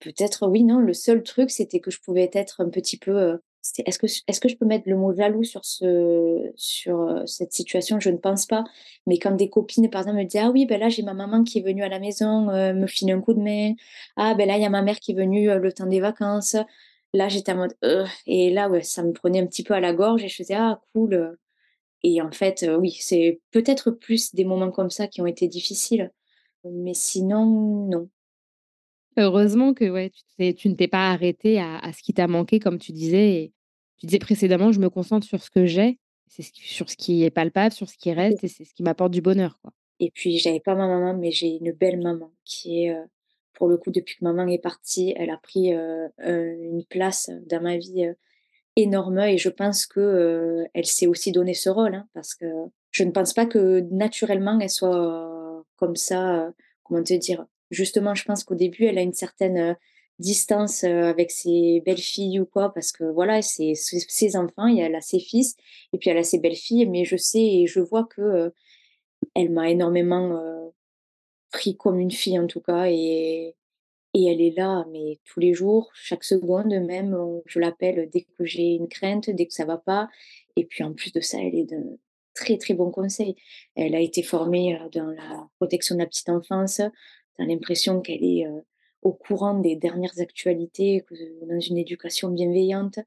[0.00, 3.38] Peut-être oui, non, le seul truc, c'était que je pouvais être un petit peu,
[3.86, 8.00] est-ce que est-ce que je peux mettre le mot jaloux sur ce sur, cette situation?
[8.00, 8.64] Je ne pense pas.
[9.06, 11.44] Mais quand des copines, par exemple, me disaient: «Ah oui, ben là, j'ai ma maman
[11.44, 13.74] qui est venue à la maison, me filer un coup de main.
[14.16, 16.56] Ah ben là, il y a ma mère qui est venue, le temps des vacances».
[17.14, 17.74] Là, j'étais en mode:
[18.26, 20.54] et là, ouais, ça me prenait un petit peu à la gorge et je faisais:
[20.56, 21.38] «Ah cool, heu»
[22.02, 25.48] et en fait, heu, oui, c'est peut-être plus des moments comme ça qui ont été
[25.48, 26.12] difficiles,
[26.64, 27.46] mais sinon,
[27.88, 28.10] non.
[29.16, 30.10] Heureusement que ouais,
[30.54, 33.52] tu ne t'es pas arrêtée à à ce qui t'a manqué comme tu disais et
[33.98, 37.24] tu disais précédemment: «Je me concentre sur ce que j'ai, c'est ce sur ce qui
[37.24, 39.72] est palpable, sur ce qui reste et c'est ce qui m'apporte du bonheur, quoi».
[40.00, 43.04] Et puis j'avais pas ma maman, mais j'ai une belle maman qui est, heu,
[43.54, 47.60] pour le coup, depuis que maman est partie, elle a pris, heu, une place dans
[47.62, 48.06] ma vie,
[48.78, 52.46] énorme et je pense que, elle s'est aussi donné ce rôle, hein, parce que
[52.90, 56.52] je ne pense pas que naturellement elle soit comme ça,
[56.84, 57.46] comment te dire?
[57.70, 59.76] Justement, je pense qu'au début, elle a une certaine,
[60.18, 65.00] distance, avec ses belles-filles ou quoi parce que voilà, c'est ses enfants et elle a
[65.00, 65.54] ses fils
[65.92, 68.52] et puis elle a ses belles-filles mais je sais et je vois que,
[69.34, 70.72] elle m'a énormément,
[71.52, 73.54] pris comme une fille en tout cas et
[74.14, 77.16] et elle est là, mais tous les jours, chaque seconde même,
[77.46, 80.08] je l'appelle dès que j'ai une crainte, dès que ça va pas
[80.58, 81.98] et puis en plus de ça, elle est de
[82.34, 83.36] très, très bons conseils.
[83.76, 86.80] Elle a été formée, dans la protection de la petite enfance.
[86.80, 88.44] As l'impression qu'elle est,
[89.02, 91.04] au courant des dernières actualités,
[91.48, 92.98] dans une éducation bienveillante.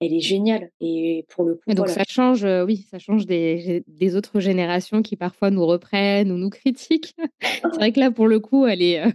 [0.00, 1.94] Elle est géniale et pour le coup, Et donc voilà.
[1.94, 6.36] ça change, heu, oui, ça change des des autres générations qui parfois nous reprennent ou
[6.36, 7.14] nous critiquent.
[7.72, 9.12] C'est vrai que là, pour le coup, elle est, heu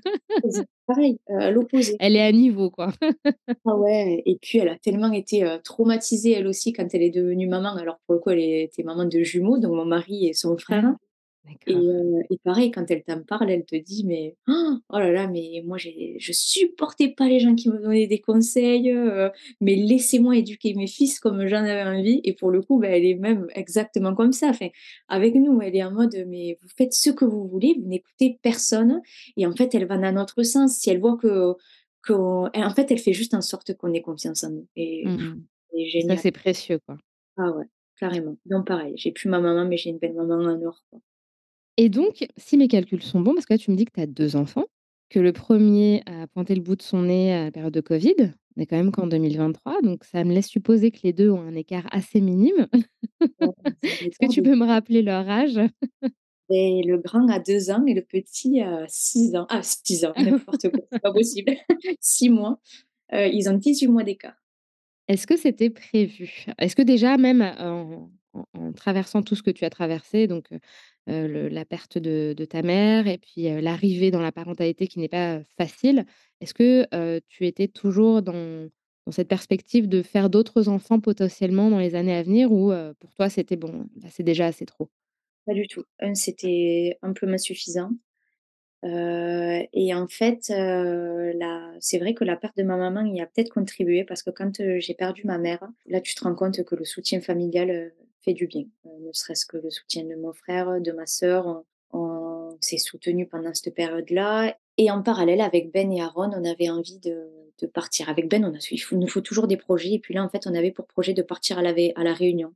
[0.87, 1.95] Pareil, heu, à l'opposé.
[1.99, 2.91] elle est à niveau, quoi.
[3.67, 7.47] Ah ouais et puis elle a tellement été, traumatisée elle aussi quand elle est devenue
[7.47, 7.75] maman.
[7.75, 10.93] Alors pour le coup, elle était maman de jumeaux, donc mon mari et son frère
[11.67, 15.27] et heu et pareil quand elle t'en parle, elle te dit: «Mais oh là là,
[15.27, 15.89] mais moi je
[16.31, 19.31] supportais pas les gens qui me donnaient des conseils, heu,
[19.61, 23.05] mais laissez-moi éduquer mes fils comme j'en avais envie» et pour le coup, bah, elle
[23.05, 24.49] est même exactement comme ça.
[24.49, 24.67] Enfin,
[25.07, 28.39] avec nous, elle est en mode: «Mais vous faites ce que vous voulez, vous n'écoutez
[28.41, 29.01] personne»
[29.37, 30.77] et en fait, elle va dans notre sens.
[30.77, 31.55] Si elle voit que
[32.09, 35.45] en fait, elle fait juste en sorte qu'on ait confiance en nous et Mmh mh.
[35.73, 36.97] elle est Ça, c'est précieux, quoi.
[37.37, 37.65] Ah ouais,
[37.97, 38.37] carrément.
[38.45, 40.99] Donc pareil, j'ai plus ma maman, mais j'ai une belle maman en or, quoi.
[41.77, 44.01] Et donc, si mes calculs sont bons, parce que là, tu me dis que tu
[44.01, 44.65] as 2 enfants,
[45.09, 48.33] que le 1er a pointé le bout de son nez à la période de covid.
[48.57, 51.41] On est quand même qu'en 2023, donc ça me laisse supposer que les 2 ont
[51.41, 52.67] un écart assez minime.
[53.83, 55.59] Est-ce que tu peux me rappeler leur âge?
[56.49, 59.45] Et le grand a 2 ans et le petit a 6 ans.
[59.49, 61.51] Ah 6 ans, n'importe quoi, c'est pas possible.
[61.99, 62.59] 6 mois.
[63.13, 64.35] Heu, ils ont 18 mois d'écart.
[65.07, 66.45] Est-ce que c'était prévu?
[66.57, 68.09] Est-ce que déjà même en
[68.53, 70.47] en traversant tout ce que tu as traversé, donc
[71.07, 76.05] la perte de ta mère et puis, l'arrivée dans la parentalité qui n'est pas facile.
[76.41, 78.69] Est-ce que, tu étais toujours dans
[79.11, 83.29] cette perspective de faire d'autres enfants potentiellement dans les années à venir ou pour toi
[83.29, 84.89] c'était bon, c'est déjà assez trop?
[85.47, 85.83] Pas du tout.
[85.99, 87.91] 1 c'était amplement suffisant.
[88.85, 93.51] Heu et en fait, c'est vrai que la perte de ma maman y a peut-être
[93.51, 96.85] contribué parce que quand, j'ai perdu ma mère, là tu te rends compte que le
[96.85, 97.93] soutien familial,
[98.25, 98.65] fait du bien.
[98.87, 101.65] Heu, ne serait-ce que le soutien de mon frère, de ma sœur, on
[101.97, 106.69] on s'est soutenus pendant cette période-là et en parallèle avec Ben et Aaron, on avait
[106.69, 107.29] envie de
[107.61, 108.09] de partir.
[108.09, 110.29] Avec Ben, on a il faut nous faut toujours des projets et puis là, en
[110.29, 112.53] fait, on avait pour projet de partir à la à la Réunion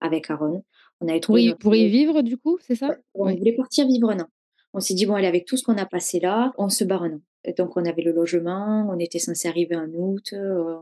[0.00, 0.64] avec Aaron.
[1.00, 2.96] On avait trouvé notre pour y vivre du coup, c'est Ouais, ça?
[3.14, 3.36] on Oui.
[3.38, 4.28] voulait partir vivre 1 an.
[4.74, 7.02] On s'est dit: «Bon allez, avec tout ce qu'on a passé là, on se barre
[7.04, 10.76] 1 an» et donc on avait le logement, on était censés arriver en août, heu,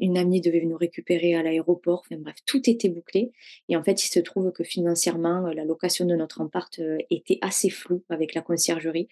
[0.00, 3.32] une amie devait nous récupérer à l'aéroport, enfin bref, tout était bouclé.
[3.70, 7.38] Et en fait, il se trouve que financièrement, la location de notre appart, heu, était
[7.42, 9.08] assez floue avec la conciergerie.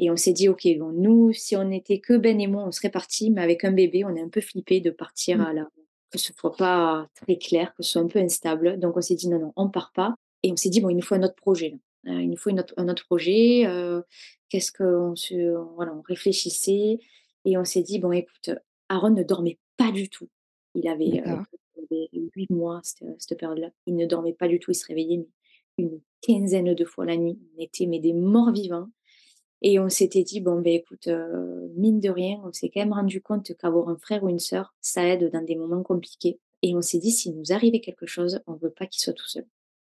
[0.00, 2.72] Et on s'est dit: «OK, bon nous, si on était que Ben et moi, on
[2.72, 5.40] serait partis, mais avec un bébé, on est un peu flippés de partir Mmh.
[5.42, 5.68] à la
[6.12, 8.78] que ce soit pas très clair, que ce soit un peu instable».
[8.80, 10.96] Donc on s'est dit: «Non, non, on part pas» et on s'est dit: «Bon, il
[10.96, 14.04] nous faut un autre projet là, il nous faut une autre un autre projet, heu,
[14.48, 16.98] qu'est-ce qu'on se» voilà, on réfléchissait
[17.44, 18.50] et on s'est dit: «Bon écoute»,
[18.88, 20.28] Aaron ne dormait pas du tout.
[20.74, 23.70] Il avait, avait 8 mois cette cette période-là.
[23.86, 25.26] Il ne dormait pas du tout, il se réveillait
[25.78, 27.38] une quinzaine de fois la nuit.
[27.56, 28.88] On était mais des morts vivants
[29.62, 31.08] et on s'était dit: «Bon beh écoute,
[31.76, 34.74] mine de rien, on s'est quand même rendu compte qu'avoir un frère ou une sœur,
[34.80, 38.40] ça aide dans des moments compliqués» et on s'est dit: «S'il nous arrivait quelque chose,
[38.46, 39.46] on veut pas qu'il soit tout seul».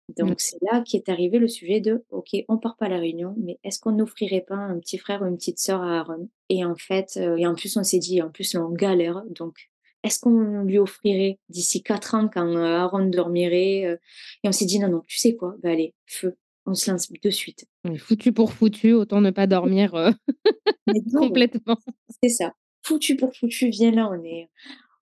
[0.10, 0.14] Mmh.
[0.20, 3.36] Donc c'est là qu'est arrivé le sujet de: «OK, on part pas à la Réunion,
[3.38, 6.64] mais est-ce qu'on n'offrirait pas un petit frère ou une petite sœur à Aaron?» et
[6.66, 9.70] en fait, heu et en plus on s'est dit: «En plus là on galère, donc
[10.04, 14.00] est-ce qu'on lui offrirait d'ici 4 ans quand, heu, Aaron dormirait, heu?»
[14.44, 15.56] et on s'est dit: «Non, non, tu sais quoi?
[15.64, 17.66] Bah allez, feu, on se lance de suite».
[17.86, 19.94] Oui, foutu pour foutu, autant ne pas dormir,
[20.88, 21.78] Mais complètement.
[22.24, 22.54] c'est ça.
[22.84, 24.50] Foutu pour foutu, viens là, on est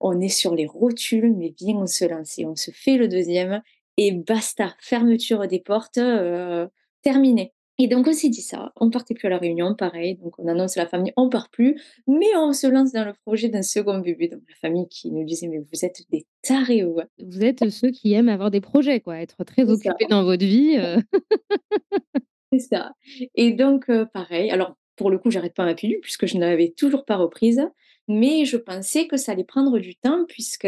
[0.01, 3.07] on est sur les rotules, mais viens on se lance et on se fait le
[3.09, 3.61] 2e
[3.97, 6.67] et basta, fermeture des portes, heu,
[7.01, 10.39] terminé et donc on s'est dit ça, on partait plus à la Réunion, pareil, donc
[10.39, 11.75] on annonce à la famille: «On part plus,
[12.08, 15.25] mais on se lance dans le projet d'un 2nd bébé», donc la famille qui nous
[15.25, 18.62] disait: «Mais vous êtes des tarés ou quoi?» Vous êtes ceux qui aiment avoir des
[18.62, 19.69] projets quoi, être très ça.
[19.69, 20.97] occupés dans votre vie, heu
[22.53, 22.93] C'est ça
[23.36, 26.69] et donc heu, pareil, alors pour le coup, j'arrête pas ma pilule puisque je n'avais
[26.77, 27.62] toujours pas reprise,
[28.08, 30.67] mais je pensais que ça allait prendre du temps puisque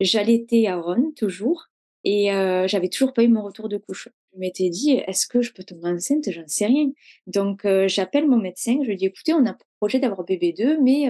[0.00, 1.66] j'allaitais Aaron toujours
[2.04, 4.08] et heu, j'avais toujours pas eu mon retour de couche.
[4.34, 6.30] Je m'étais dit: «Est-ce que je peux tomber enceinte?
[6.30, 6.90] J'en sais rien».
[7.26, 11.08] Donc j'appelle mon médecin, je lui dis: «Écoutez, on a projet d'avoir bébé 2 mais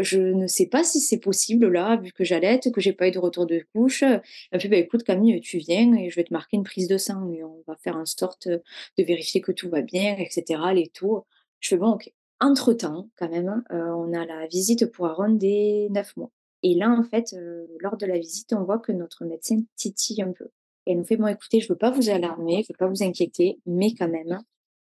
[0.00, 3.12] je ne sais pas si c'est possible là, vu que j'allaite, que j'ai pas eu
[3.12, 4.02] de retour de couche.
[4.02, 4.20] Elle
[4.54, 6.98] me fait: «Bah, écoute Camille, tu viens et je vais te marquer une prise de
[6.98, 10.74] sang et on va faire en sorte, de vérifier que tout va bien et cetera,
[10.74, 11.26] les taux».
[11.60, 12.12] Je fais: «Bon OK».
[12.40, 16.30] Entre temps, quand même, on a la visite pour Aaron dès 9 mois
[16.62, 20.22] et là, en fait, heu, lors de la visite, on voit que notre médecin titille
[20.22, 20.48] un peu
[20.88, 23.58] elle nous fait: «Bon écoutez, je veux pas vous alarmer, je veux pas vous inquiéter,
[23.66, 24.38] mais quand même,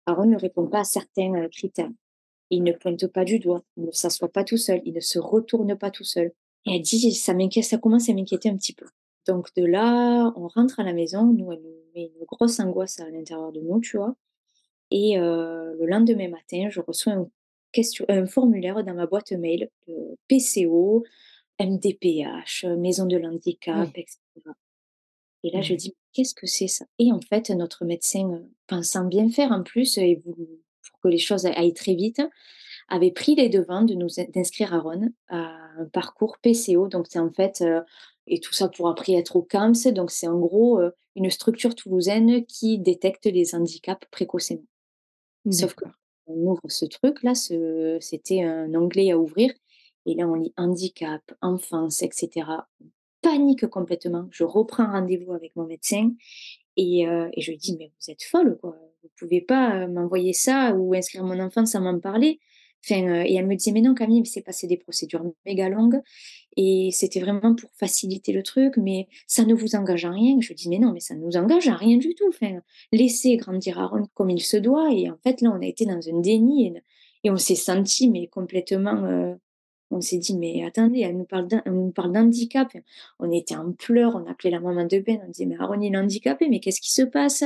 [0.08, 1.92] Aaron ne répond pas à certains, heu, critères».
[2.52, 5.20] Il ne pointe pas du doigt, il ne s'assoit pas tout seul, il ne se
[5.20, 6.32] retourne pas tout seul.
[6.68, 8.86] Et elle dit: «Ça m'inquiète, ça commence à m'inquiéter un petit peu».
[9.28, 13.00] Donc de là, on rentre à la maison, nous, elle nous met une grosse angoisse
[13.00, 14.16] à l'intérieur de nous, tu vois?
[14.92, 17.14] Et heu, le lendemain matin, je reçois
[18.10, 19.70] un formulaire dans ma boîte mail
[20.28, 21.04] PCO,
[21.62, 24.06] MDPH, maison de l'handicap Oui.
[25.44, 28.50] et là, je Mmh dis: «Qu'est-ce que c'est ça?» et en fait, notre médecin, heu,
[28.68, 32.22] pensant bien faire en plus et pour que les choses aillent très vite,
[32.90, 36.88] avait pris les devants de nous d'inscrire Aaron à un parcours PCO.
[36.90, 37.82] Donc c'est en fait, heu
[38.28, 39.94] et tout ça pour après être au CAMS.
[39.94, 40.82] Donc c'est en gros,
[41.16, 44.64] une structure toulousaine qui détecte les handicaps précocement.
[45.52, 45.86] Sauf que
[46.28, 49.52] on ouvre ce truc-là, ce c'était un onglet à ouvrir
[50.06, 52.68] et là on lit handicap, enfance et cetera.
[52.82, 52.88] On
[53.30, 54.28] panique complètement.
[54.32, 56.12] Je reprends rendez-vous avec mon médecin
[56.78, 60.34] et et je lui dis: «Mais vous êtes folle, quoi, vous pouvez pas, heu, m'envoyer
[60.34, 62.40] ça ou inscrire mon enfant sans m'en parler».
[62.86, 66.02] Enfin, heu et elle me disait: «Mais non Camille, c'est passé des procédures méga longues
[66.58, 70.38] et c'était vraiment pour faciliter le truc, mais ça ne vous engage à rien».
[70.42, 72.60] Je lui dis: «Mais non, mais ça ne nous engage à rien du tout, enfin,
[72.94, 76.00] laissez grandir Aaron comme il se doit» et en fait, là, on a été dans
[76.10, 76.74] un déni
[77.26, 79.38] et on s'est senti mais complètement,
[79.92, 81.26] on s'est dit: «Mais attendez, elle nous
[81.92, 82.70] parle d'handicap».
[83.20, 85.94] On était en pleurs, on appelait la maman de Ben, on disait: «Mais Aaron, il
[85.94, 87.44] est handicapé, mais qu'est-ce qui se passe?»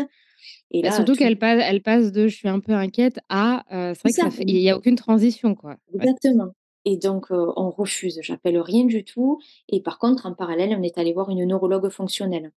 [0.71, 3.63] et Bah, surtout tout qu'elle passe elle passe de: «Je suis un peu inquiète» à,
[3.71, 5.77] heu, c'est vrai que ça ça, fait il y a aucune transition, quoi.
[5.93, 6.53] Exactement
[6.87, 10.83] et donc heu, on refuse, j'appelle rien du tout et par contre, en parallèle, on
[10.83, 12.51] est allé voir une neurologue fonctionnelle.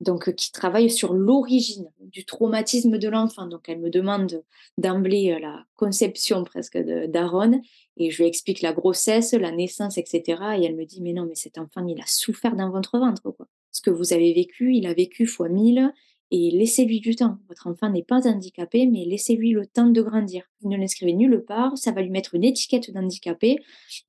[0.00, 3.46] Donc, heu, qui travaille sur l'origine du traumatisme de l'enfant.
[3.46, 4.42] Donc elle me demande
[4.78, 7.60] d'emblée, heu, la conception presque d'Aaron
[7.96, 11.12] et je lui explique la grossesse, la naissance et cetera et elle me dit: «Mais
[11.12, 13.46] non, mais cet enfant, il a souffert dans votre ventre, quoi.
[13.72, 15.92] Ce que vous avez vécu, il a vécu fois 1000
[16.30, 17.38] et laissez-lui du temps.
[17.48, 20.44] Votre enfant n'est pas handicapé, mais laissez-lui le temps de grandir.
[20.60, 23.58] Vous ne l'inscrivez nulle part, ça va lui mettre une étiquette d'handicapé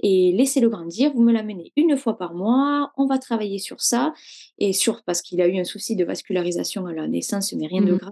[0.02, 1.12] et laissez-le grandir.
[1.14, 4.14] Vous me l'amenez une fois par mois, on va travailler sur ça
[4.58, 7.82] et sur parce qu'il a eu un souci de vascularisation à la naissance, mais rien
[7.84, 8.12] de Mmh grave.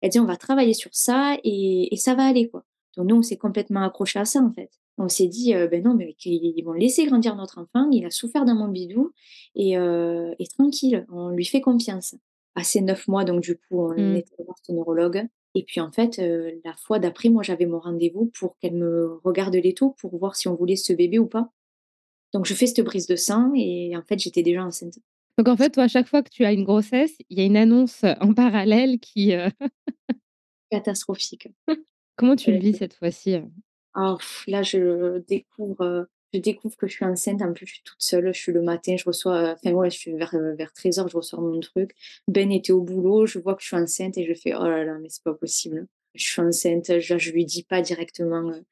[0.00, 2.64] Elle dit: «On va travailler sur ça et et ça va aller, quoi».
[2.96, 4.70] Donc nous, on s'est complètement accrochés à ça, en fait.
[4.98, 8.10] On s'est dit, heu: «Beh non, mais qu'ils vont laisser grandir notre enfant, il a
[8.10, 9.12] souffert dans mon bidou
[9.56, 12.14] et heu et tranquille, on lui fait confiance».
[12.58, 15.92] À 9 mois, donc du coup, on est allé voir ce neurologue et puis en
[15.92, 20.16] fait, heu, la fois d'après, moi, j'avais mon rendez-vous pour qu'elle me regarde l'étau pour
[20.18, 21.50] voir si on voulait ce bébé ou pas.
[22.34, 24.98] Donc je fais cette prise de sang et en fait, j'étais déjà enceinte.
[25.38, 27.44] Donc en fait, toi, à chaque fois que tu as une grossesse, il y a
[27.44, 29.46] une annonce, en parallèle qui, heu
[30.70, 31.48] Catastrophique.
[32.16, 33.44] comment tu le vis cette fois-ci, heu?
[33.94, 37.42] ah pff, là, je découvre, heu, je découvre que je suis enceinte.
[37.42, 38.32] En plus, je suis toute seule.
[38.34, 41.40] Je suis le matin, je reçois, enfin ouais, je suis vers, vers 13:00, je reçois
[41.40, 41.92] mon truc.
[42.28, 44.84] Ben était au boulot, je vois que je suis enceinte et je fais: «Oh là
[44.84, 45.86] là, mais c'est pas possible.
[46.14, 46.98] Je suis enceinte».
[47.00, 48.64] Je je lui dis pas directement, heu,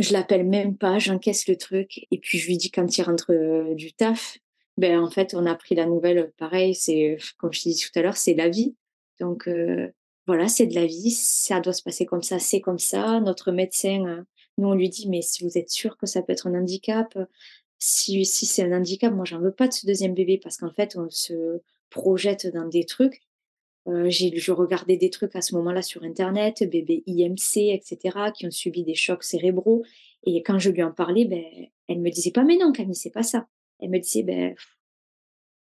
[0.00, 3.32] je l'appelle même pas, j'encaisse le truc et puis je lui dis quand il rentre,
[3.32, 4.38] heu, du taf.
[4.76, 8.02] Ben, en fait, on a appris la nouvelle, pareil, c'est comme je dit tout à
[8.02, 8.74] l'heure, c'est la vie.
[9.20, 9.92] Donc heu,
[10.26, 13.20] voilà, c'est de la vie, ça doit se passer comme ça, c'est comme ça.
[13.20, 14.24] Notre médecin,
[14.58, 17.14] nous, on lui dit: «Mais si vous êtes sûr que ça peut être un handicap,
[17.16, 17.26] heu,
[17.78, 20.38] si c'est un handicap, moi, j'en veux pas de ce deuxième bébé».
[20.42, 23.22] Parce qu'en fait, on se projette dans des trucs.
[24.06, 28.46] J'ai je regardais des trucs à ce moment-là sur internet, bébés IMC et cetera, qui
[28.46, 29.84] ont subi des chocs cérébraux
[30.26, 33.10] et quand je lui en parlais, beh, elle me disait pas: «Mais non Camille, c'est
[33.10, 33.48] pas ça».
[33.80, 34.54] Elle me disait: «Beh,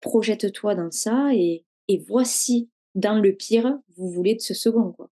[0.03, 4.92] projette-toi dans ça et et vois si, dans le pire, vous voulez de ce second,
[4.92, 5.11] quoi».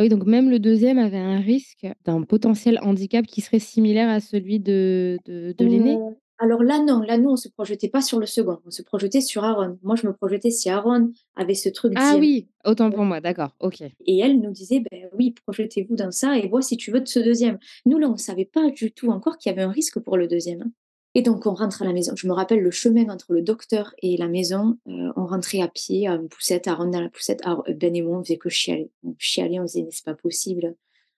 [0.00, 4.08] Ah oui, donc même le deuxième avait un risque d'un potentiel handicap qui serait similaire
[4.08, 6.02] à celui de de de l'aîné?
[6.38, 9.20] Alors là, non, là, nous, on se projetait pas sur le second, on se projetait
[9.20, 9.78] sur Aaron.
[9.82, 13.54] Moi, je me projetais si Aaron avait ce truc Ah oui, autant pour moi, d'accord,
[13.60, 13.82] OK.
[14.06, 17.08] et elle nous disait: «Beh oui, projetez-vous dans ça et vois si tu veux de
[17.08, 17.58] ce deuxième».
[17.86, 20.26] Nous, là, on savait pas du tout encore qu'il y avait un risque pour le
[20.28, 20.62] deuxième.
[20.62, 20.72] hein.
[21.14, 22.12] Et donc on rentre à la maison.
[22.16, 25.66] Je me rappelle le chemin entre le docteur et la maison, heu, on rentrait à
[25.68, 27.40] pied, à une poussette, Aaron dans la poussette.
[27.44, 28.90] Ar Ben et moi, on faisait que chialer.
[29.02, 30.74] On on disait: «Mais c'est pas possible»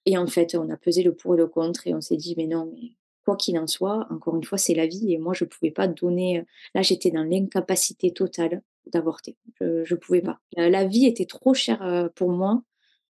[0.07, 2.35] et en fait, on a pesé le pour et le contre et on s'est dit:
[2.39, 2.93] «Mais non, mais
[3.25, 5.87] quoi qu'il en soit, encore une fois, c'est la vie» et moi, je pouvais pas
[5.89, 9.37] donner, heu là, j'étais dans l'incapacité totale d'avorter.
[9.61, 10.41] Je je pouvais pas.
[10.57, 12.63] La vie était trop chère, heu, pour moi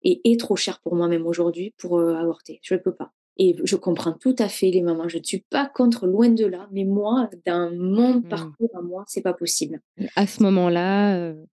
[0.03, 2.59] et est trop chère pour moi même aujourd'hui pour, avorter.
[2.63, 5.07] Je peux pas Et je comprends tout à fait les mamans.
[5.09, 8.27] Je ne suis pas contre, loin de là, mais moi, dans mon Mmh.
[8.29, 9.81] parcours à moi, c'est pas possible.
[10.15, 11.45] À ce moment-là, heu,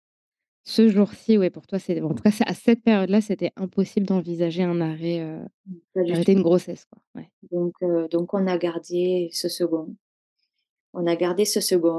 [0.65, 4.63] ce jour-ci, ouais, pour toi, c'est en tout cas, à cette période-là, c'était impossible d'envisager
[4.63, 5.47] un arrêt, tout.
[6.07, 7.01] d'arrêter une grossesse, quoi.
[7.15, 7.29] Ouais.
[7.51, 9.95] Donc heu, donc on a gardé ce second.
[10.97, 11.91] On a gardé ce second,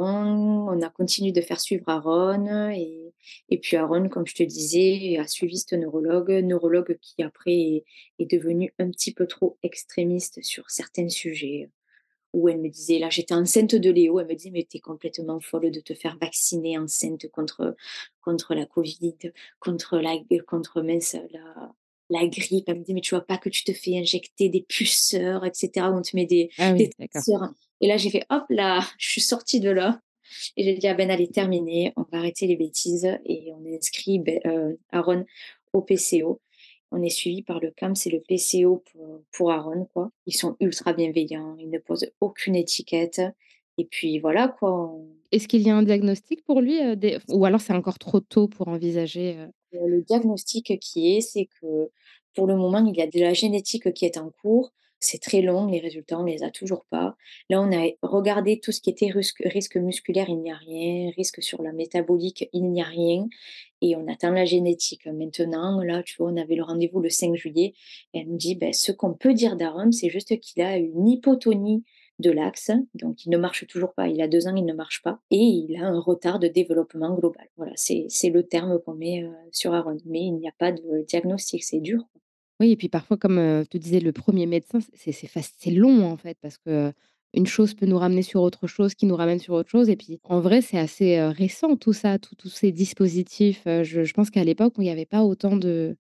[0.71, 3.13] on a continué de faire suivre Aaron et
[3.51, 7.85] et puis Aaron, comme je te disais, a suivi ce neurologue, neurologue qui après est
[8.19, 11.69] est devenu un petit peu trop extrémiste sur certains sujets,
[12.35, 14.81] où elle me disait là j'étais enceinte de Léo, elle me dit: «Mais tu es
[14.81, 17.77] complètement folle de te faire vacciner enceinte contre
[18.23, 19.17] contre la covid,
[19.61, 20.15] contre la
[20.47, 21.73] contre mince la
[22.11, 22.69] la grippe».
[22.69, 25.53] Elle me dit: «Mais tu vois pas que tu te fais injecter des puceurs et
[25.55, 26.91] cetera, on te met des Ah oui.
[27.81, 27.83] Traceurs».
[27.83, 30.01] Et là j'ai fait: «Hop là!» je suis sortie de là
[30.57, 34.19] et j'ai dit: «Ah ben allez terminé, on va arrêter les bêtises» et on inscrit
[34.21, 35.27] beh, heu, Aaron
[35.73, 36.41] au PCO.
[36.93, 40.11] On est suivi par le CAMS et le PCO pour pour Aaron, quoi.
[40.27, 43.23] Ils sont ultra bienveillants, ils ne posent aucune étiquette
[43.79, 47.45] et puis voilà, quoi, on Est-ce qu'il y a un diagnostic pour lui, des ou
[47.45, 49.37] alors c'est encore trop tôt pour envisager?
[49.73, 51.91] Heu, le diagnostic qui est, c'est que
[52.35, 54.73] pour le moment, il y a de la génétique qui est en cours.
[55.01, 57.17] C'est très long, les résultats, on les a toujours pas.
[57.51, 61.11] Là, on a regardé tout ce qui était rusque risque musculaire, il n'y a rien.
[61.17, 63.29] Risque sur la métabolique, il n'y a rien
[63.83, 65.07] et on attend la génétique.
[65.07, 67.75] Maintenant, là, tu vois, on avait le rendez-vous le 5 juillet
[68.15, 71.07] et elle me dit: «Beh, ce qu'on peut dire d'Aaron, c'est juste qu'il a une
[71.09, 71.85] hypotonie
[72.19, 74.09] de l'axe, donc il ne marche toujours pas.
[74.09, 77.15] Il a 2 ans, il ne marche pas et il a un retard de développement
[77.15, 77.49] global».
[77.59, 81.05] Voilà, c'est le terme qu'on met, heu, sur Aaron, mais il n'y a pas de
[81.07, 82.05] diagnostic, c'est dur.
[82.61, 85.71] Oui et puis parfois comme, heu, te disait le 1er médecin, c'est c'est fac c'est
[85.71, 86.91] long en fait parce que,
[87.35, 89.97] une chose peut nous ramener sur autre chose, qui nous ramène sur autre chose et
[89.97, 94.05] puis en vrai, c'est assez, heu, récent tout ça, tous tous ces dispositifs, heu, je
[94.05, 95.97] je pense qu'à l'époque où il y avait pas autant de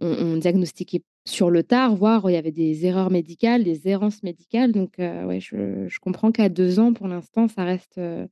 [0.00, 4.22] on on diagnostiquait sur le tard, voire il y avait des erreurs médicales, des errances
[4.22, 8.28] médicales donc heu, ouais, je je comprends qu'à 2 ans pour l'instant, ça reste, heu,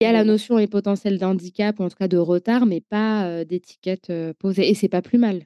[0.00, 2.80] il y a la notion et potentiel d'handicap ou en tout cas de retard, mais
[2.82, 5.44] pas, heu, d'étiquette, heu, posée et c'est pas plus mal.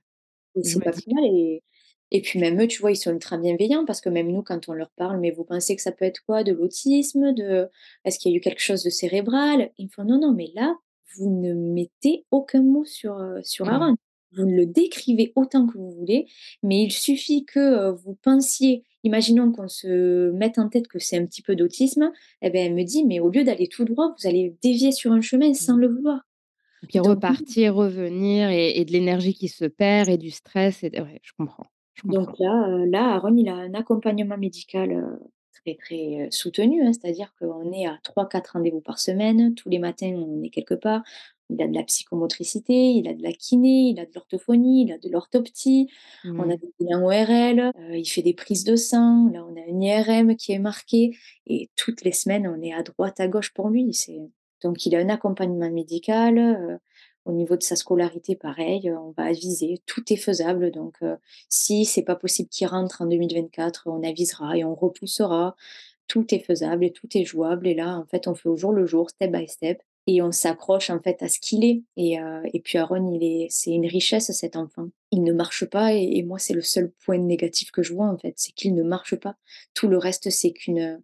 [0.57, 1.63] Et Je c'est me pas dis plus que mal et
[2.13, 4.69] et puis même eux, tu vois, ils sont ultra bienveillants parce que même nous, quand
[4.69, 6.43] on leur parle: «Mais vous pensez que ça peut être quoi?
[6.43, 7.33] De l'autisme?
[7.35, 7.69] De
[8.05, 10.51] est-ce qu'il y a eu quelque chose de cérébral?» ils me font: «Non, non, mais
[10.57, 10.75] là,
[11.17, 13.71] vous ne mettez aucun mot sur, sur Mmh.
[13.71, 13.95] Aaron.
[14.33, 16.27] Vous le décrivez autant que vous voulez,
[16.65, 21.27] mais il suffit que, vous pensiez imaginons qu'on se mette en tête que c'est un
[21.27, 22.11] petit peu d'autisme
[22.43, 25.13] et beh, elle me dit: «Mais au lieu d'aller tout droit, vous allez dévier sur
[25.13, 25.79] un chemin sans Mmh.
[25.79, 26.25] le vouloir».
[26.89, 30.91] Puis Donc repartir, revenir et et de l'énergie qui se perd et du stress et
[31.01, 35.21] ouais, je comprends, je Donc là, heu, là, Aaron, il a un accompagnement médical, heu,
[35.53, 36.93] très, très, heu, soutenu, hein.
[36.93, 39.55] C'est-à-dire qu'on est à 3-4 rendez-vous par semaine.
[39.55, 41.03] Tous les matins, on est quelque part.
[41.51, 44.93] Il a de la psychomotricité, il a de la kiné, il a de l'orthophonie, il
[44.93, 45.89] a de l'orthoptie.
[46.39, 46.57] On a Mmh.
[46.57, 49.29] des bilans ORL, heu, il fait des prises de sang.
[49.33, 51.11] Là, on a un IRM qui est marqué
[51.47, 53.93] et toutes les semaines, on est à droite, à gauche pour lui.
[53.93, 54.21] C'est
[54.63, 56.79] donc il a un accompagnement médical, heu,
[57.27, 59.81] au niveau de sa scolarité, pareil, heu, on va aviser.
[59.87, 61.17] Tout est faisable donc heu,
[61.49, 65.57] si c'est pas possible qu'il rentre en 2024, on avisera et on repoussera.
[66.09, 68.73] Tout est faisable et tout est jouable et là, en fait, on fait au jour
[68.73, 72.19] le jour, step by step et on s'accroche, en fait, à ce qu'il est et
[72.21, 74.89] heu et puis Aaron, il est c'est une richesse, cet enfant.
[75.13, 78.07] Il ne marche pas et et moi, c'est le seul point négatif que je vois,
[78.09, 79.37] en fait, c'est qu'il ne marche pas.
[79.75, 81.01] Tout le reste, c'est qu'une,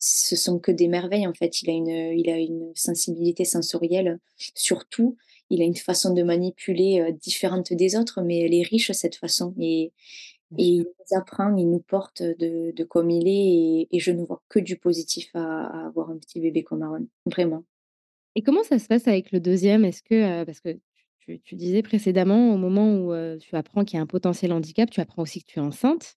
[0.00, 1.62] ce sont que des merveilles, en fait.
[1.62, 1.88] Il a une,
[2.18, 4.20] il a une sensibilité sensorielle
[4.54, 5.16] sur tout.
[5.50, 9.16] Il a une façon de manipuler, heu, différente des autres, mais elle est riche, cette
[9.16, 9.92] façon et
[10.58, 13.32] et il nous apprend, il nous porte de de comme il est
[13.92, 16.82] et et je ne vois que du positif à à avoir un petit bébé comme
[16.82, 17.64] Aaron, vraiment.
[18.34, 19.84] Et comment ça se passe avec le 2e?
[19.84, 20.78] Est-ce que, heu, parce que
[21.20, 24.52] tu tu disais précédemment, au moment où, heu, tu apprends qu'il y a un potentiel
[24.52, 26.16] handicap, tu apprends aussi que tu es enceinte.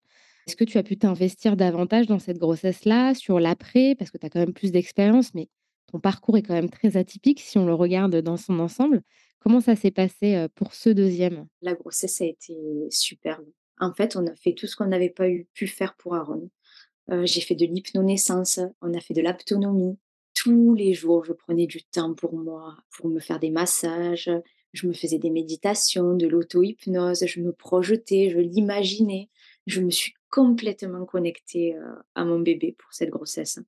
[0.52, 3.96] Est-ce que tu as pu t'investir davantage dans cette grossesse-là, sur l'après?
[3.98, 5.48] Parce que tu as quand même plus d'expérience, mais
[5.90, 9.02] ton parcours est quand même très atypique si on le regarde dans son ensemble.
[9.40, 11.46] Comment ça s'est passé, pour ce 2e?
[11.62, 12.54] La grossesse a été
[12.90, 13.46] superbe.
[13.80, 16.50] En fait, on a fait tout ce qu'on n'avait pas eu pu faire pour Aaron.
[17.24, 19.98] J'ai fait de l'hypnonaissance, on a fait de l'aptonomie.
[20.34, 24.30] Tous les jours, je prenais du temps pour moi, pour me faire des massages.
[24.74, 29.30] Je me faisais des méditations, de l'auto-hypnose, je me projetais, je l'imaginais.
[29.66, 31.84] Je me suis complètement connectée, heu,
[32.16, 33.60] à mon bébé pour cette grossesse.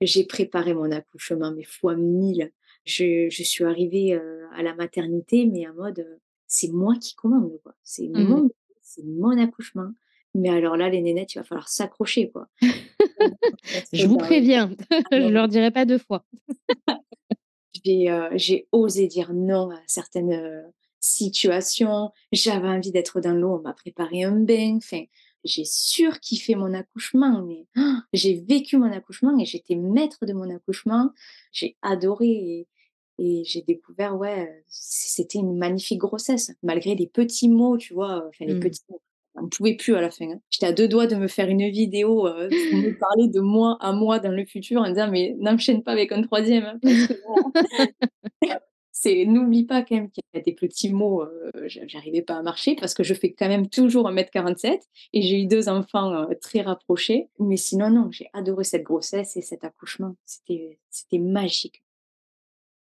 [0.00, 2.52] J'ai préparé mon accouchement, mais fois 1000.
[2.86, 7.14] Je je suis arrivée, heu, à la maternité, mais en mode, heu, c'est moi qui
[7.14, 7.74] commande, quoi.
[7.82, 8.22] C'est Mmh.
[8.22, 9.90] mon bébé, c'est mon accouchement.
[10.34, 12.48] Mais alors là, les nénettes, il va falloir s'accrocher, quoi.
[13.92, 14.70] Je vous préviens,
[15.12, 16.24] je leur dirai pas 2 fois.
[17.84, 20.70] J'ai, osé dire non à certaines,
[21.00, 22.12] situations.
[22.30, 25.02] J'avais envie d'être dans l'eau, on m'a préparé un bain, enfin,
[25.44, 27.66] j'ai surkiffé mon accouchement, mais
[28.12, 31.10] j'ai vécu mon accouchement et j'étais maître de mon accouchement.
[31.52, 32.68] J'ai adoré et
[33.22, 38.24] et j'ai découvert, ouais, heu, c'était une magnifique grossesse, malgré les petits mots, tu vois?
[38.28, 38.56] Enfin les Mmh.
[38.56, 39.02] petits mots,
[39.36, 40.40] j'en pouvais plus à la fin, hein.
[40.50, 43.76] J'étais à 2 doigts de me faire une vidéo, heu, pour me parler de moi
[43.80, 47.04] à moi dans le futur en disant: «Mais n'enchaîne pas avec un 3e hein, parce
[47.04, 47.12] que
[48.48, 48.60] là»
[49.02, 51.24] c'est n'oublie pas quand même qu'il y a des petits mots,
[51.66, 54.82] j'a j'arrivais pas à marcher parce que je fais quand même toujours 1 m 47
[55.12, 57.28] et j'ai eu 2 enfants, heu, très rapprochés.
[57.38, 60.16] Mais sinon, non, j'ai adoré cette grossesse et cet accouchement.
[60.26, 61.82] C'était c'était magique.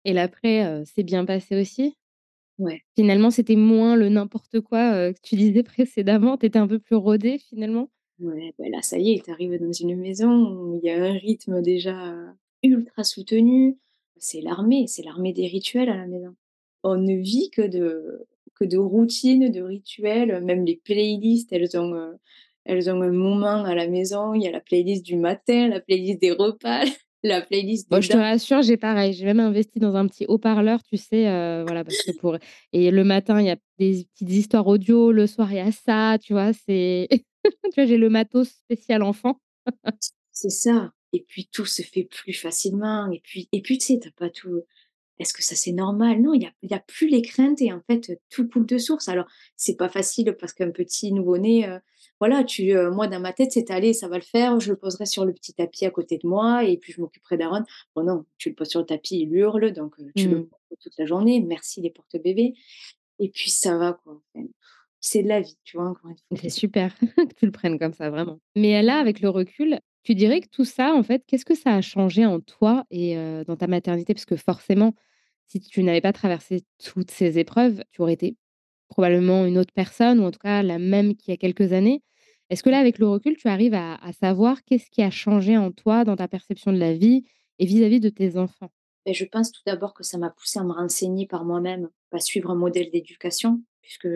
[0.06, 1.96] Et l'après, heu, s'est bien passé aussi?
[2.58, 2.82] Ouais.
[2.96, 6.96] Finalement, c'était moins le n'importe quoi, que tu disais précédemment, tu étais un peu plus
[6.96, 7.90] rodée finalement?
[8.20, 11.04] Ouais, bah, là, ça y est, tu arrives dans une maison où il y a
[11.04, 12.14] un rythme déjà
[12.64, 13.78] ultra soutenu.
[14.22, 16.36] C'est l'armée, c'est l'armée des rituels à la maison.
[16.84, 21.96] On ne vit que de que de routines, de rituels, même les playlists, elles ont,
[21.96, 22.18] heu,
[22.66, 24.36] elles ont un moment à la maison.
[24.36, 26.84] Il y a la playlist du matin, la playlist des repas,
[27.24, 29.14] la playlist Bon, je te rassure, j'ai pareil.
[29.14, 32.38] J'ai même investi dans un petit haut-parleur, tu sais, heu, voilà, parce que pour
[32.74, 35.72] et le matin, il y a des petites histoires audio, le soir, il y a
[35.72, 36.54] ça, tu vois?
[36.54, 37.08] C'est
[37.44, 39.40] tu vois, j'ai le matos spécial enfant.
[40.32, 44.00] C'est ça et puis tout se fait plus facilement et puis et puis tu sais,
[44.00, 44.64] tu as pas tout
[45.20, 46.20] est-ce que ça c'est normal?
[46.22, 48.80] Non, il y a y a plus les craintes et en fait, tout coule de
[48.80, 49.08] source.
[49.08, 51.78] Alors, c'est pas facile parce qu'un petit nouveau-né,
[52.20, 55.06] voilà, tu, moi dans ma tête, c'était: «Allez, ça va le faire, je le poserai
[55.06, 57.64] sur le petit tapis à côté de moi et puis je m'occuperai d'Aaron».
[57.96, 60.48] Bon non, tu le poses sur le tapis, il hurle donc tu le Mmh.
[60.48, 61.40] portes toute la journée.
[61.42, 62.56] Merci les porte-bébés
[63.20, 64.24] et puis ça va quoi.
[64.36, 64.48] Enfin,
[65.00, 65.90] c'est de la vie, tu vois?
[65.90, 66.38] Encore une fois.
[66.42, 68.40] C'est super que tu le prennes comme ça, vraiment.
[68.56, 71.76] Mais là, avec le recul, tu dirais que tout ça, en fait, qu'est-ce que ça
[71.76, 74.14] a changé en toi et heu, dans ta maternité?
[74.14, 74.94] Parce que forcément,
[75.48, 78.38] si tu n'avais pas traversé toutes ces épreuves, tu aurais été
[78.90, 82.04] probablement une autre personne ou en tout cas la même qu'il y a quelques années.
[82.50, 85.72] Est-ce que là, avec le recul, tu arrives à savoir qu'est-ce qui a changé en
[85.72, 87.24] toi, dans ta perception de la vie
[87.60, 88.72] et vis-à-vis de tes enfants?
[89.06, 92.20] Beh, je pense tout d'abord que ça m'a poussée à me renseigner par moi-même, à
[92.20, 94.08] suivre un modèle d'éducation puisque,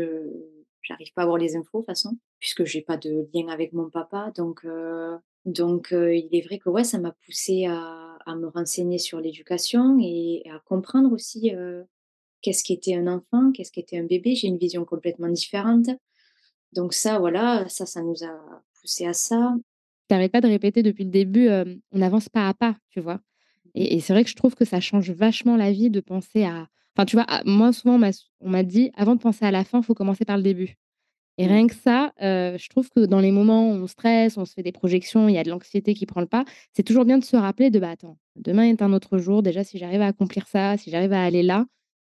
[0.83, 3.73] j'arrive pas à avoir les infos de toute façon, puisque j'ai pas de lien avec
[3.73, 8.35] mon papa donc heu donc il est vrai que, ouais, ça m'a poussée à à
[8.35, 11.51] me renseigner sur l'éducation et à comprendre aussi,
[12.41, 14.35] qu'est-ce qu'était un enfant, qu'est-ce qu'était un bébé.
[14.35, 15.87] J'ai une vision complètement différente
[16.73, 19.55] donc ça, voilà, ça, ça nous a poussé à ça.
[20.09, 21.49] Tu arrêtes pas de répéter depuis le début,
[21.91, 23.15] «On avance pas à pas», tu vois?
[23.15, 23.71] Mmh mh.
[23.75, 26.43] Et et c'est vrai que je trouve que ça change vachement la vie de penser
[26.45, 26.67] à
[26.97, 27.95] enfin, tu vois, à moi, souvent,
[28.41, 30.75] on m'a dit: «Avant de penser à la fin, il faut commencer par le début»
[31.37, 31.47] et Ouais.
[31.47, 34.53] rien que ça, heu, je trouve que dans les moments où on stresse, on se
[34.53, 37.17] fait des projections, il y a de l'anxiété qui prend le pas, c'est toujours bien
[37.17, 39.43] de se rappeler de: «Bah, attends, demain est un autre jour.
[39.43, 41.65] Déjà, si j'arrive à accomplir ça, si j'arrive à aller là,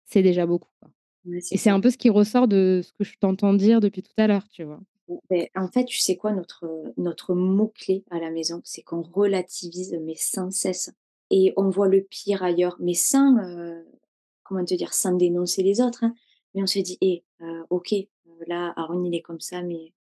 [0.06, 0.90] c'est déjà beaucoup, quoi»
[1.24, 3.80] Ouais, c'est et c'est un peu ce qui ressort de ce que je t'entends dire
[3.80, 4.80] depuis tout à l'heure, tu vois?
[5.08, 6.32] Mmh, en fait, tu sais quoi?
[6.32, 10.90] Notre, notre mot-clé à la maison, c'est qu'on relativise mais sans cesse
[11.30, 13.36] et on voit le pire ailleurs, mais sans,
[14.44, 14.94] comment te dire?
[14.94, 16.14] Sans dénoncer les autres, hein,
[16.54, 17.24] mais on se dit: «Eh,
[17.70, 17.94] OK,
[18.46, 19.92] là, Aaron, il est comme ça, mais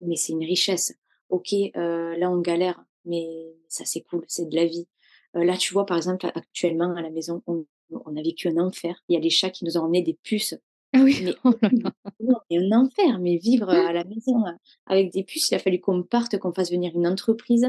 [0.00, 0.94] mais c'est une richesse.
[1.30, 4.88] OK, heu, là, on galère, mais ça, c'est cool, c'est de la vie».
[5.36, 7.66] Heu, là, tu vois, par exemple, actuellement, à la maison, on
[8.06, 9.02] on a vécu un enfer.
[9.08, 10.54] Il y a les chats qui nous ont emmené des puces,
[10.94, 14.52] Ah oui, mais oh mais un enfer, mais vivre, heu, à la maison, heu,
[14.86, 17.66] avec des puces, il a fallu qu'on parte, qu'on fasse venir une entreprise,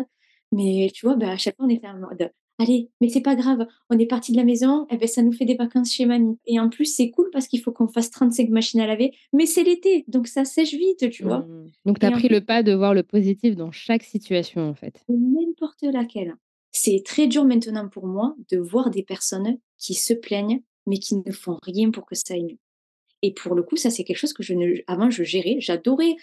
[0.51, 2.31] mais tu vois, bah, à chaque fois, on était en mode:
[2.61, 5.31] «Allez, mais c'est pas grave, on est partis de la maison et beh, ça nous
[5.31, 8.11] fait des vacances chez mamie et en plus, c'est cool parce qu'il faut qu'on fasse
[8.11, 11.39] 35 machines à laver, mais c'est l'été, donc ça sèche vite», tu vois?
[11.39, 11.71] Mmh.
[11.85, 14.75] Donc tu as Et pris le pas de voir le positif dans chaque situation, en
[14.75, 15.03] fait?
[15.09, 16.35] N'importe laquelle.
[16.71, 21.15] C'est très dur maintenant pour moi de voir des personnes qui se plaignent, mais qui
[21.15, 22.57] ne font rien pour que ça aille mieux
[23.21, 25.57] et pour le coup, ça, c'est quelque chose que je ne avant, je gérais.
[25.59, 26.15] J'adorais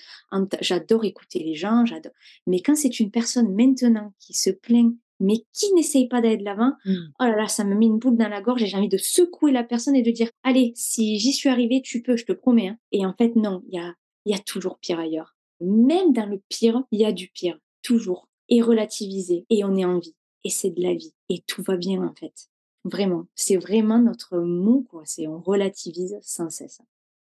[0.60, 2.10] j'adore écouter les gens, j'ado
[2.46, 6.44] mais quand c'est une personne maintenant qui se plaint, mais qui n'essaye pas d'aller de
[6.44, 6.92] l'avant, Mmh.
[7.20, 8.96] oh là là, ça me met une boule dans la gorge et j'ai envie de
[8.98, 12.32] secouer la personne et de dire: «Allez, si j'y suis arrivée, tu peux, je te
[12.32, 13.94] promets, hein» et en fait, non, il y a
[14.26, 15.36] y a toujours pire ailleurs.
[15.60, 19.84] Même dans le pire, il y a du pire, toujours et relativiser et on est
[19.86, 20.14] en vie
[20.44, 22.48] et c'est de la vie et tout va bien, en fait.
[22.84, 26.80] Vraiment, c'est vraiment notre mot, quoi, c'est on relativise sans cesse.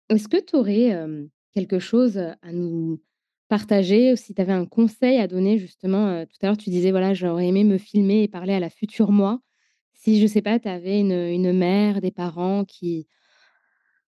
[0.09, 3.01] Est-ce que tu aurais, hem, quelque chose, à nous
[3.49, 6.71] partager ou si tu avais un conseil à donner justement, heu, tout à l'heure tu
[6.71, 9.41] disais voilà: «J'aurais aimé me filmer et parler à la future moi».
[9.95, 13.07] Si je sais pas, tu avais une, une mère, des parents qui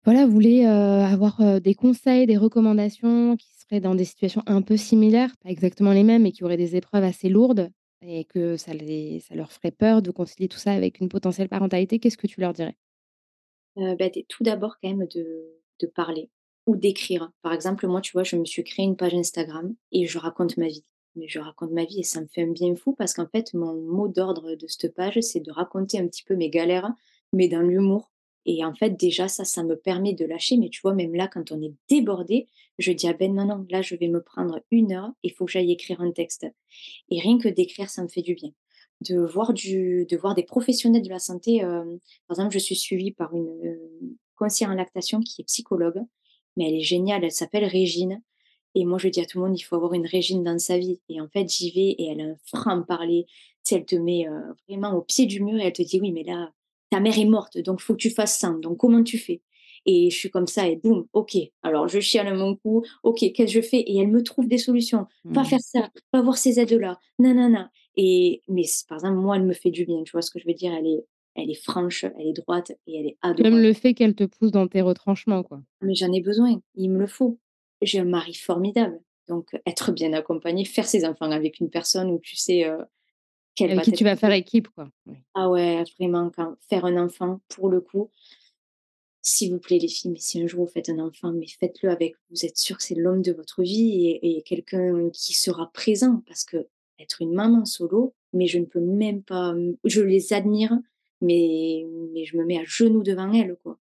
[0.06, 4.62] voilà, voulaient, heu, avoir, heu, des conseils, des recommandations, qui seraient dans des situations un
[4.62, 7.70] peu similaires, pas exactement les mêmes, mais qui auraient des épreuves assez lourdes
[8.02, 11.50] et que ça les ça leur ferait peur de concilier tout ça avec une potentielle
[11.50, 12.78] parentalité, qu'est-ce que tu leur dirais?
[13.76, 16.30] Bah, tout d'abord quand même de de parler.
[16.68, 17.32] Ou d'écrire.
[17.42, 20.58] Par exemple, moi, tu vois, je me suis créé une page Instagram et je raconte
[20.58, 20.86] ma vie.
[21.16, 23.54] Mais je raconte ma vie et ça me fait un bien fou parce qu'en fait,
[23.56, 26.92] mon mot d'ordre de cette page, c'est de raconter un petit peu mes galères,
[27.34, 28.12] mais dans l'humour.
[28.46, 30.58] Et en fait, déjà, ça, ça me permet de lâcher.
[30.58, 32.48] Mais tu vois, même là, quand on est débordé,
[32.78, 35.46] je dis à Ben, non, non, là, je vais me prendre une heure, il faut
[35.46, 36.46] que j'aille écrire un texte.
[37.10, 38.52] Et rien que d'écrire, ça me fait du bien.
[39.02, 41.64] De voir, du, de voir des professionnels de la santé.
[41.64, 41.84] euh,
[42.28, 46.02] par exemple, je suis suivie par une euh, conseillère en lactation qui est psychologue,
[46.58, 48.22] mais elle est géniale, elle s'appelle Régine.
[48.76, 50.78] Et moi, je dis à tout le monde, il faut avoir une Régine dans sa
[50.78, 51.00] vie.
[51.10, 53.26] Et en fait, j'y vais et elle a un franc-parler.
[53.28, 53.34] Tu
[53.64, 56.12] sais, elle te met euh, vraiment au pied du mur et elle te dit, oui,
[56.12, 56.52] mais là,
[56.92, 58.50] ta mère est morte, donc il faut que tu fasses ça.
[58.62, 59.42] Donc, comment tu fais?
[59.86, 61.38] Et je suis comme ça et boum, ok.
[61.64, 63.80] Alors, je chiale mon coup, ok, qu'est-ce que je fais?
[63.80, 65.08] Et elle me trouve des solutions.
[65.34, 65.46] Pas Mmh.
[65.46, 67.72] faire ça, pas voir ces aides-là, nanana.
[67.96, 70.04] Et, mais par exemple, moi, elle me fait du bien.
[70.04, 70.74] Tu vois ce que je veux dire?
[70.74, 71.06] Elle est,
[71.38, 73.62] elle est franche, elle est droite et elle est Même adorable.
[73.62, 75.62] le fait qu'elle te pousse dans tes retranchements, quoi.
[75.82, 77.40] Mais j'en ai besoin, il me le faut.
[77.82, 79.00] J'ai un mari formidable.
[79.28, 82.78] Donc, être bien accompagné, faire ses enfants avec une personne où tu sais euh,
[83.56, 84.90] qu'elle va Avec qui tu vas faire équipe, quoi.
[85.36, 88.10] Ah ouais, vraiment, quand faire un enfant, pour le coup,
[89.22, 91.90] s'il vous plaît, les filles, mais si un jour vous faites un enfant, mais faites-le
[91.90, 95.70] avec, vous êtes sûr que c'est l'homme de votre vie et, et quelqu'un qui sera
[95.74, 96.68] présent, parce que
[97.00, 100.78] être une maman solo, mais je ne peux même pas, je les admire,
[101.22, 103.78] mais, mais je me mets à genoux devant elles, quoi.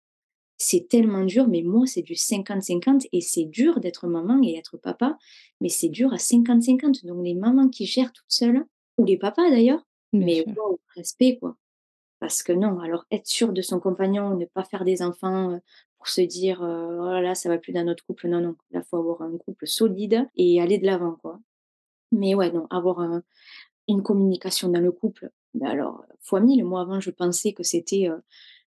[0.58, 4.78] C'est tellement dur, mais moi, c'est du 50-50 et c'est dur d'être maman et être
[4.78, 5.18] papa,
[5.60, 7.04] mais c'est dur à 50-50.
[7.06, 8.64] Donc, les mamans qui gèrent toutes seules,
[8.96, 11.56] ou les papas d'ailleurs, mais waouh, respect, quoi.
[12.20, 15.58] Parce que non, alors être sûr de son compagnon, ne pas faire des enfants euh,
[15.98, 18.28] pour se dire euh, oh là là, ça va plus dans notre couple.
[18.28, 21.38] Non, non, là, faut avoir un couple solide et aller de l'avant, quoi.
[22.12, 23.22] Mais ouais, non, avoir un-
[23.88, 26.64] une communication dans le couple, ben alors, fois mille.
[26.64, 28.18] Moi, avant, je pensais que c'était euh,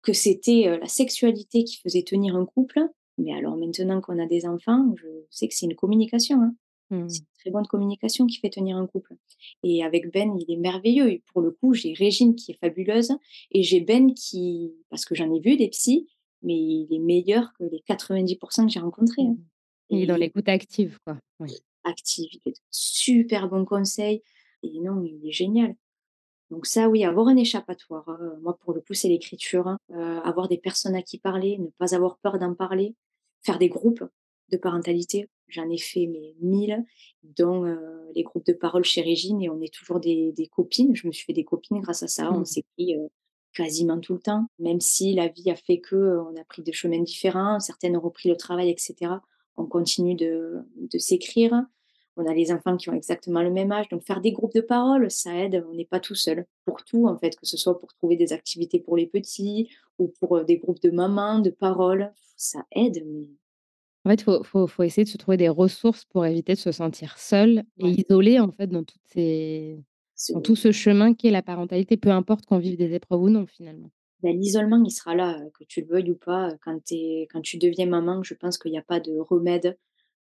[0.02, 2.80] que c'était euh, la sexualité qui faisait tenir un couple.
[3.18, 6.42] Mais alors, maintenant qu'on a des enfants, je sais que c'est une communication.
[6.42, 6.56] hein.
[6.92, 7.08] C'est Mmh.
[7.08, 9.16] une très bonne communication qui fait tenir un couple.
[9.64, 11.10] Et avec Ben, il est merveilleux.
[11.10, 13.12] Et pour le coup, j'ai Régine qui est fabuleuse
[13.52, 16.08] et j'ai Ben qui, parce que j'en ai vu des psys,
[16.44, 19.24] mais il est meilleur que les 90% que j'ai rencontrés.
[19.24, 19.38] Mmh hein.
[19.90, 21.18] Il est dans Et l'écoute active, quoi.
[21.40, 21.52] Oui.
[21.84, 24.22] active, il est de super bons conseils.
[24.62, 25.76] Et non, il est génial.
[26.52, 28.08] Donc ça, oui, avoir un échappatoire.
[28.08, 28.38] hein.
[28.42, 29.68] Moi, pour le coup, c'est l'écriture.
[29.68, 29.78] hein.
[29.92, 32.96] Euh, avoir des personnes à qui parler, ne pas avoir peur d'en parler,
[33.44, 34.04] faire des groupes
[34.52, 35.28] de parentalité.
[35.48, 36.84] J'en ai fait mais mille,
[37.24, 37.76] dont euh,
[38.16, 40.96] les groupes de parole chez Régine, et on est toujours des, des copines.
[40.96, 42.32] Je me suis fait des copines grâce à ça.
[42.32, 42.46] On Mmh.
[42.46, 43.08] s'écrit euh,
[43.54, 46.74] quasiment tout le temps, même si la vie a fait que on a pris des
[46.74, 47.60] chemins différents.
[47.60, 49.22] Certaines ont repris le travail, etc.
[49.58, 51.64] On continue de, de s'écrire.
[52.18, 53.90] On a les enfants qui ont exactement le même âge.
[53.90, 55.66] Donc, faire des groupes de parole, ça aide.
[55.70, 56.46] On n'est pas tout seul.
[56.66, 60.08] Pour tout, en fait, que ce soit pour trouver des activités pour les petits ou
[60.20, 63.04] pour euh, des groupes de mamans, de parole, ça aide.
[63.06, 63.30] Mais
[64.06, 66.72] En fait, faut faut faut essayer de se trouver des ressources pour éviter de se
[66.72, 69.84] sentir seul et isolé, en fait, dans toutes ces
[70.30, 73.46] dans tout ce- chemin qu'est la parentalité, peu importe qu'on vive des épreuves ou non,
[73.48, 73.90] finalement.
[74.22, 76.50] ben, l'isolement, il sera là, euh, que tu le veuilles ou pas.
[76.50, 79.78] euh, quand tu deviens maman, je pense qu'il n'y a pas de remède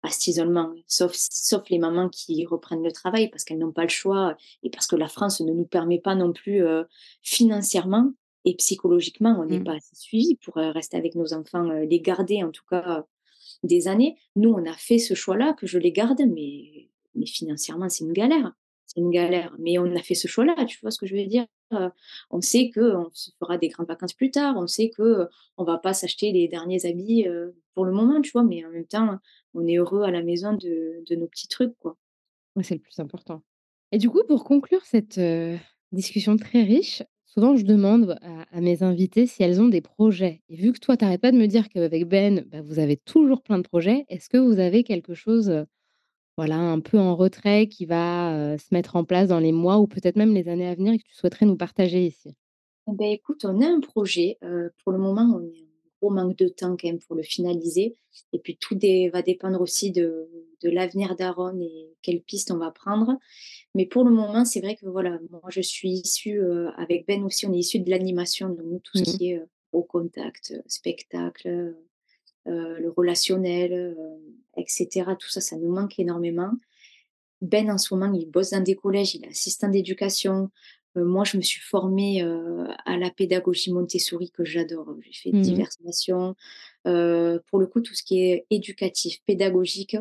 [0.06, 3.84] à cet isolement, sauf, sauf les mamans qui reprennent le travail parce qu'elles n'ont pas
[3.84, 6.84] le choix et parce que la France ne nous permet pas non plus euh,
[7.22, 8.12] financièrement
[8.45, 9.64] et psychologiquement, on n'est Mmh.
[9.64, 13.06] pas assez suivi pour euh, rester avec nos enfants, euh, les garder en tout cas
[13.64, 14.16] des années.
[14.36, 18.14] Nous, on a fait ce choix-là, que je les garde, mais, mais financièrement, c'est une
[18.14, 18.53] galère.
[18.88, 19.55] C'est une galère.
[19.59, 21.45] Mais on a fait ce choix-là, tu vois ce que je veux dire?
[21.73, 21.89] Euh,
[22.29, 25.27] On sait qu'on se fera des grandes vacances plus tard, on sait que
[25.57, 28.69] on va pas s'acheter les derniers habits euh, pour le moment, tu vois, mais en
[28.69, 29.19] même temps,
[29.53, 31.97] on est heureux à la maison de, nos petits trucs, quoi.
[32.61, 33.41] C'est le plus important.
[33.91, 35.19] Et du coup, pour conclure cette,
[35.91, 38.17] discussion très riche, souvent je demande
[38.51, 40.43] à mes invités si elles ont des projets.
[40.49, 42.97] Et vu que toi, tu arrêtes pas de me dire qu'avec Ben, bah, vous avez
[42.97, 45.65] toujours plein de projets, est-ce que vous avez quelque chose,
[46.38, 49.88] voilà, un peu en retrait qui va, se mettre en place dans les mois ou
[49.88, 52.36] peut-être même les années à venir et que tu souhaiterais nous partager ici?
[52.88, 54.38] Ben écoute, on a un projet.
[54.43, 57.23] euh, pour le moment, on est en gros manque de temps quand même pour le
[57.23, 57.95] finaliser.
[58.33, 58.77] Et puis tout
[59.11, 60.29] va dépendre aussi de,
[60.61, 63.17] de l'avenir d'Aaron et quelle piste on va prendre.
[63.73, 67.23] Mais pour le moment, c'est vrai que voilà, moi je suis issue, euh, avec Ben
[67.23, 71.75] aussi, on est issu de l'animation, donc tout ce Mmh qui est au contact, spectacle,
[72.45, 74.17] le relationnel, euh,
[74.57, 75.11] etc.
[75.19, 76.51] Tout ça, ça nous manque énormément.
[77.41, 80.49] Ben, en ce moment, il bosse dans des collèges, il est assistant d'éducation.
[80.97, 84.95] Euh, moi, je me suis formée euh, à la pédagogie Montessori que j'adore.
[85.01, 85.77] J'ai fait Mmh diverses.
[86.87, 89.97] Euh, pour le coup, tout ce qui est éducatif, pédagogique,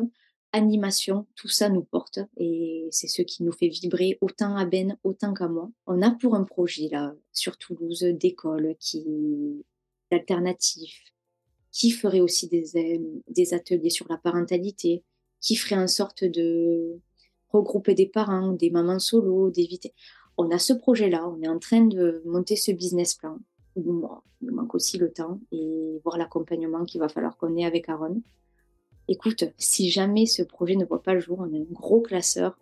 [0.51, 4.97] animation, tout ça nous porte et c'est ce qui nous fait vibrer autant à Ben,
[5.03, 5.69] autant qu'à moi.
[5.85, 9.65] On a pour un projet là sur Toulouse d'école qui
[10.11, 11.03] alternatif,
[11.75, 15.03] qui ferait aussi des, des ateliers sur la parentalité,
[15.41, 17.01] qui ferait en sorte de
[17.49, 19.93] regrouper des parents, des mamans solo, d'éviter.
[20.37, 23.39] On a ce projet-là, on est en train de monter ce business plan.
[23.75, 23.83] Il
[24.41, 28.21] manque aussi le temps et voir l'accompagnement qu'il va falloir qu'on ait avec Aaron.
[29.09, 32.57] Écoute, si jamais ce projet ne voit pas le jour, on a un gros classeur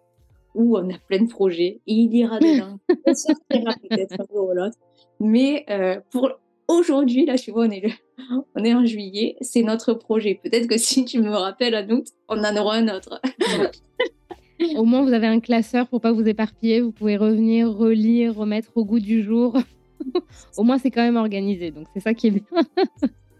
[0.55, 2.79] où on a plein de projets et il ira dedans.
[2.89, 4.77] Il sortira peut-être un jour ou l'autre.
[5.19, 6.31] Mais euh, pour
[6.67, 7.83] aujourd'hui, là, je vois, on est,
[8.55, 10.39] on est en juillet, c'est notre projet.
[10.41, 13.21] Peut-être que si tu me rappelles en août, on en aura un autre.
[14.75, 16.81] au moins, vous avez un classeur pour pas vous éparpiller.
[16.81, 19.57] Vous pouvez revenir, relire, remettre au goût du jour.
[20.57, 21.71] au moins, c'est quand même organisé.
[21.71, 22.43] Donc, c'est ça qui est bien.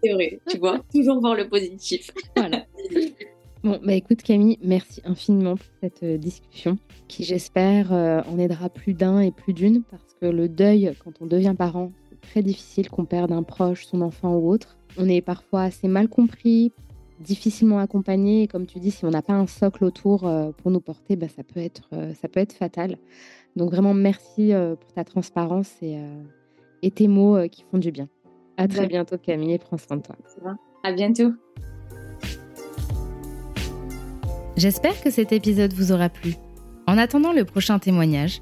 [0.03, 2.11] c'est vrai, tu vois, toujours voir le positif.
[2.35, 2.65] voilà.
[3.63, 8.67] Bon, bah écoute Camille, merci infiniment pour cette euh, discussion qui j'espère euh, en aidera
[8.67, 11.93] plus d'un et plus d'une parce que le deuil quand on devient parent,
[12.23, 14.77] très difficile qu'on perde un proche, son enfant ou autre.
[14.97, 16.71] On est parfois assez mal compris,
[17.19, 20.71] difficilement accompagné et comme tu dis, si on n'a pas un socle autour euh, pour
[20.71, 21.89] nous porter, bah, ça, peut être,
[22.21, 22.97] ça peut être fatal.
[23.55, 25.99] Donc vraiment merci pour ta transparence et,
[26.81, 28.07] et tes mots qui font du bien.
[28.57, 30.15] À très bientôt Camille et prends soin de toi.
[30.83, 31.33] À bientôt.
[34.55, 36.35] J'espère que cet épisode vous aura plu.
[36.85, 38.41] En attendant le prochain témoignage,